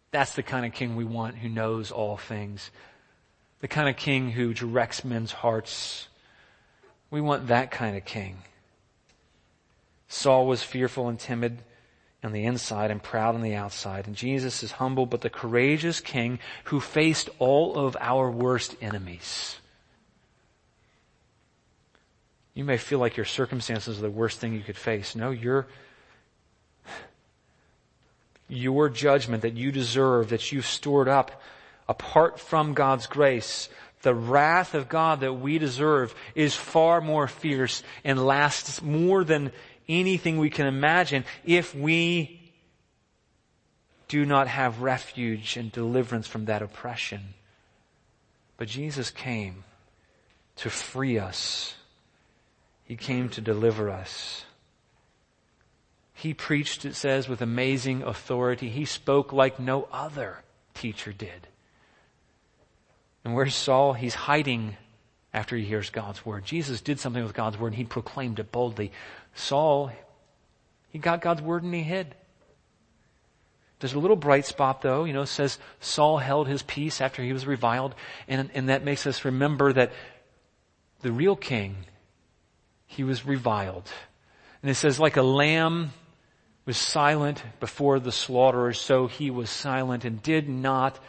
[0.09, 2.71] That's the kind of king we want who knows all things
[3.65, 6.07] the kind of king who directs men's hearts.
[7.09, 8.37] We want that kind of king.
[10.07, 11.63] Saul was fearful and timid
[12.23, 14.05] on the inside and proud on the outside.
[14.05, 19.55] And Jesus is humble but the courageous king who faced all of our worst enemies.
[22.53, 25.15] You may feel like your circumstances are the worst thing you could face.
[25.15, 25.65] No, your,
[28.47, 31.41] your judgment that you deserve, that you've stored up
[31.87, 33.69] apart from God's grace,
[34.01, 39.51] the wrath of God that we deserve is far more fierce and lasts more than
[39.87, 42.39] anything we can imagine if we
[44.07, 47.33] do not have refuge and deliverance from that oppression.
[48.57, 49.63] But Jesus came
[50.57, 51.75] to free us.
[52.83, 54.45] He came to deliver us.
[56.13, 58.69] He preached, it says, with amazing authority.
[58.69, 61.47] He spoke like no other teacher did.
[63.25, 63.93] And where's Saul?
[63.93, 64.77] He's hiding
[65.33, 66.45] after he hears God's word.
[66.45, 68.91] Jesus did something with God's word and he proclaimed it boldly.
[69.33, 69.91] Saul,
[70.91, 72.15] he got God's word and he hid.
[73.79, 77.33] There's a little bright spot though, you know, says Saul held his peace after he
[77.33, 77.95] was reviled.
[78.27, 79.91] And, and that makes us remember that
[81.01, 81.75] the real king,
[82.85, 83.91] he was reviled.
[84.61, 85.91] And it says like a lamb
[86.65, 90.99] was silent before the slaughter, so he was silent and did not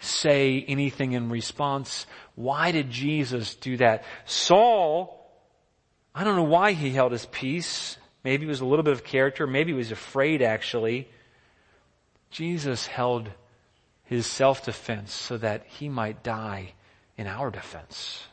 [0.00, 2.06] say anything in response.
[2.34, 4.04] Why did Jesus do that?
[4.24, 5.30] Saul,
[6.14, 7.96] I don't know why he held his peace.
[8.24, 9.46] Maybe it was a little bit of character.
[9.46, 11.08] Maybe he was afraid actually.
[12.30, 13.30] Jesus held
[14.04, 16.72] his self-defense so that he might die
[17.16, 18.24] in our defense.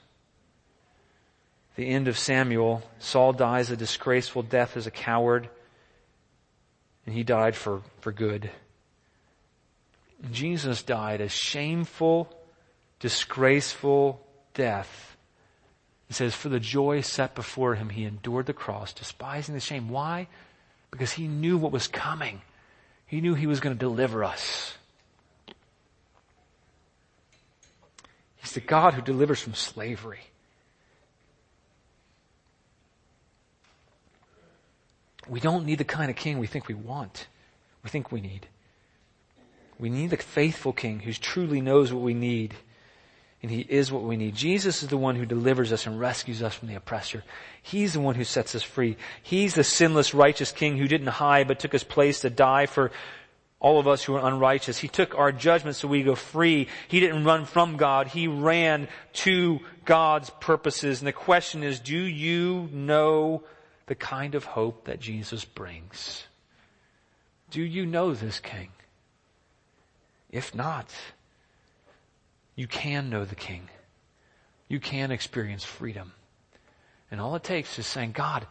[1.76, 5.49] The end of Samuel, Saul dies a disgraceful death as a coward,
[7.05, 8.49] and he died for, for good.
[10.32, 12.28] Jesus died a shameful,
[12.99, 15.15] disgraceful death.
[16.07, 19.89] He says, for the joy set before him, he endured the cross, despising the shame.
[19.89, 20.28] Why?
[20.89, 22.41] Because he knew what was coming.
[23.05, 24.74] He knew he was going to deliver us.
[28.38, 30.22] He's the God who delivers from slavery.
[35.28, 37.28] We don't need the kind of king we think we want,
[37.84, 38.47] we think we need.
[39.80, 42.55] We need the faithful king who truly knows what we need.
[43.43, 44.34] And he is what we need.
[44.36, 47.23] Jesus is the one who delivers us and rescues us from the oppressor.
[47.61, 48.97] He's the one who sets us free.
[49.21, 52.91] He's the sinless, righteous king who didn't hide but took his place to die for
[53.59, 54.80] all of us who are unrighteous.
[54.80, 56.67] He took our judgment so we go free.
[56.88, 58.07] He didn't run from God.
[58.07, 60.99] He ran to God's purposes.
[60.99, 63.43] And the question is, do you know
[63.86, 66.25] the kind of hope that Jesus brings?
[67.51, 68.69] Do you know this King?
[70.32, 70.89] If not,
[72.55, 73.69] you can know the King.
[74.67, 76.13] You can experience freedom.
[77.09, 78.45] And all it takes is saying, God,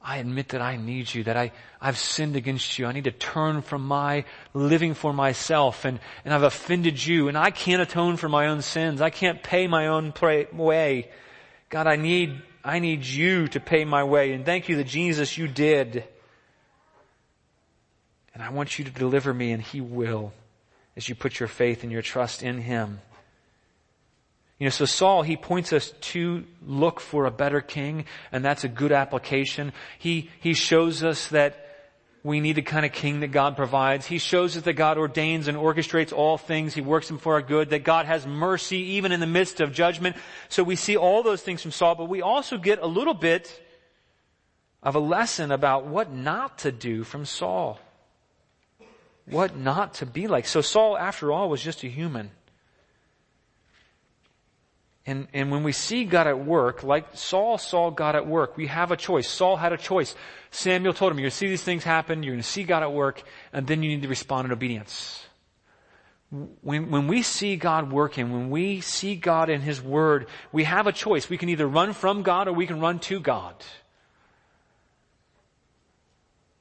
[0.00, 2.86] I admit that I need you, that I, I've sinned against you.
[2.86, 7.38] I need to turn from my living for myself and, and I've offended you and
[7.38, 9.00] I can't atone for my own sins.
[9.00, 11.10] I can't pay my own pray, way.
[11.70, 14.32] God, I need, I need you to pay my way.
[14.32, 16.04] And thank you that Jesus, you did.
[18.34, 20.34] And I want you to deliver me and He will
[20.96, 23.00] as you put your faith and your trust in Him.
[24.58, 28.62] You know, so Saul, he points us to look for a better king, and that's
[28.62, 29.72] a good application.
[29.98, 31.60] He, he shows us that
[32.22, 34.06] we need the kind of king that God provides.
[34.06, 36.72] He shows us that God ordains and orchestrates all things.
[36.72, 39.72] He works them for our good, that God has mercy even in the midst of
[39.72, 40.16] judgment.
[40.48, 43.60] So we see all those things from Saul, but we also get a little bit
[44.82, 47.78] of a lesson about what not to do from Saul.
[49.26, 50.46] What not to be like.
[50.46, 52.30] So Saul, after all, was just a human.
[55.06, 58.68] And, and when we see God at work, like Saul saw God at work, we
[58.68, 59.28] have a choice.
[59.28, 60.14] Saul had a choice.
[60.50, 62.82] Samuel told him, you're going to see these things happen, you're going to see God
[62.82, 63.22] at work,
[63.52, 65.26] and then you need to respond in obedience.
[66.62, 70.86] When, when we see God working, when we see God in His Word, we have
[70.86, 71.28] a choice.
[71.28, 73.54] We can either run from God or we can run to God.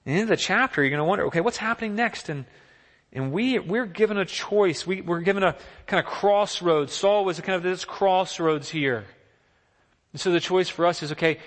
[0.05, 2.29] And in the chapter, you're going to wonder, okay, what's happening next?
[2.29, 2.45] And
[3.13, 4.87] and we, we're given a choice.
[4.87, 6.93] We, we're given a kind of crossroads.
[6.93, 9.05] Saul was kind of this crossroads here.
[10.11, 11.37] And so the choice for us is, okay,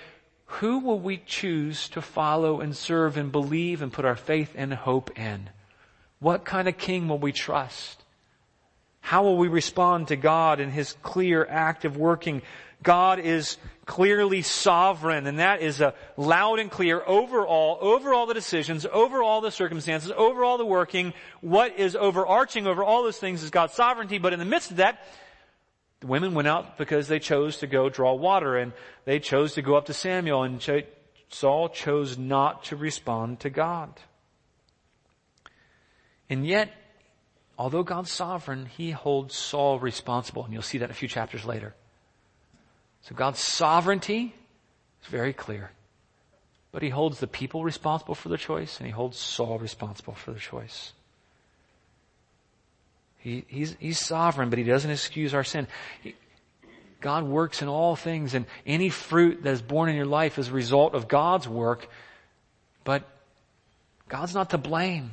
[0.45, 4.73] who will we choose to follow and serve and believe and put our faith and
[4.73, 5.49] hope in?
[6.19, 8.01] What kind of king will we trust?
[9.01, 12.43] How will we respond to God in His clear, active working?
[12.83, 18.25] God is clearly sovereign, and that is a loud and clear over all, over all
[18.27, 21.13] the decisions, over all the circumstances, over all the working.
[21.41, 24.77] What is overarching over all those things is God's sovereignty, but in the midst of
[24.77, 24.99] that,
[26.01, 28.73] the women went out because they chose to go draw water, and
[29.05, 30.61] they chose to go up to Samuel, and
[31.29, 33.99] Saul chose not to respond to God.
[36.29, 36.71] And yet,
[37.57, 41.73] although God's sovereign, he holds Saul responsible, and you'll see that a few chapters later.
[43.07, 44.35] So God's sovereignty
[45.01, 45.71] is very clear.
[46.73, 50.31] But he holds the people responsible for their choice, and he holds Saul responsible for
[50.31, 50.91] their choice.
[53.19, 55.67] He, he's, he's sovereign, but he doesn't excuse our sin.
[56.01, 56.15] He,
[56.99, 60.49] God works in all things, and any fruit that is born in your life is
[60.49, 61.87] a result of God's work,
[62.83, 63.07] but
[64.09, 65.11] God's not to blame.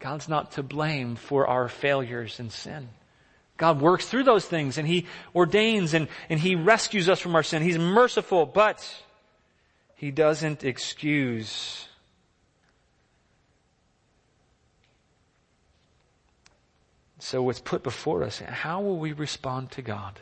[0.00, 2.88] God's not to blame for our failures and sin.
[3.58, 7.42] God works through those things and He ordains and, and He rescues us from our
[7.42, 7.60] sin.
[7.60, 8.82] He's merciful, but
[9.96, 11.88] He doesn't excuse.
[17.18, 20.20] So what's put before us, how will we respond to God?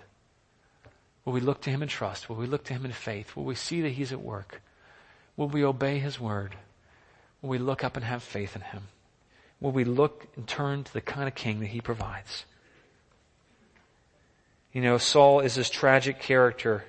[1.27, 2.31] Will we look to Him in trust?
[2.31, 3.37] Will we look to Him in faith?
[3.37, 4.63] Will we see that He's at work?
[5.37, 6.57] Will we obey His word?
[7.43, 8.85] Will we look up and have faith in Him?
[9.61, 12.47] Will we look and turn to the kind of king that He provides?
[14.77, 16.85] You know, Saul is this tragic character.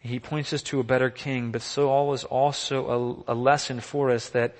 [0.00, 4.10] He points us to a better king, but Saul is also a, a lesson for
[4.10, 4.56] us that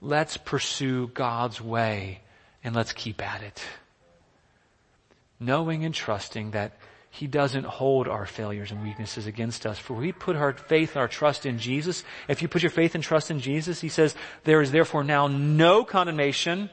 [0.00, 2.20] let's pursue God's way
[2.62, 3.64] and let's keep at it.
[5.40, 6.78] Knowing and trusting that
[7.10, 9.76] he doesn't hold our failures and weaknesses against us.
[9.76, 12.04] For we put our faith and our trust in Jesus.
[12.28, 14.14] If you put your faith and trust in Jesus, he says,
[14.44, 16.70] there is therefore now no condemnation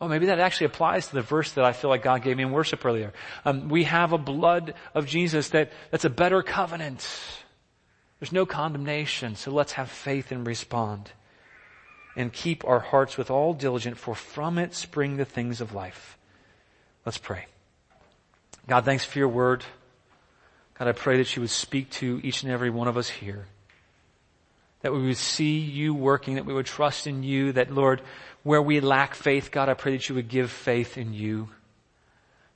[0.00, 2.42] Oh, maybe that actually applies to the verse that I feel like God gave me
[2.42, 3.14] in worship earlier.
[3.44, 7.08] Um, we have a blood of Jesus that, that's a better covenant.
[8.20, 11.10] There's no condemnation, so let's have faith and respond.
[12.14, 16.18] And keep our hearts with all diligence, for from it spring the things of life.
[17.04, 17.46] Let's pray.
[18.68, 19.64] God, thanks for your word.
[20.78, 23.46] God, I pray that you would speak to each and every one of us here.
[24.82, 28.02] That we would see you working, that we would trust in you, that Lord,
[28.46, 31.48] where we lack faith, God, I pray that you would give faith in you.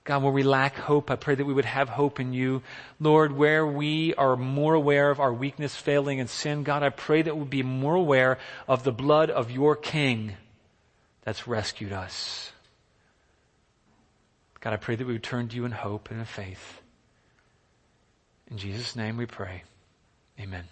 [0.05, 2.63] God, where we lack hope, I pray that we would have hope in you.
[3.01, 7.23] Lord, where we are more aware of our weakness, failing, and sin, God, I pray
[7.23, 8.39] that we'll be more aware
[8.69, 10.37] of the blood of your King
[11.23, 12.53] that's rescued us.
[14.61, 16.83] God, I pray that we would turn to you in hope and in faith.
[18.49, 19.65] In Jesus' name we pray.
[20.39, 20.67] Amen.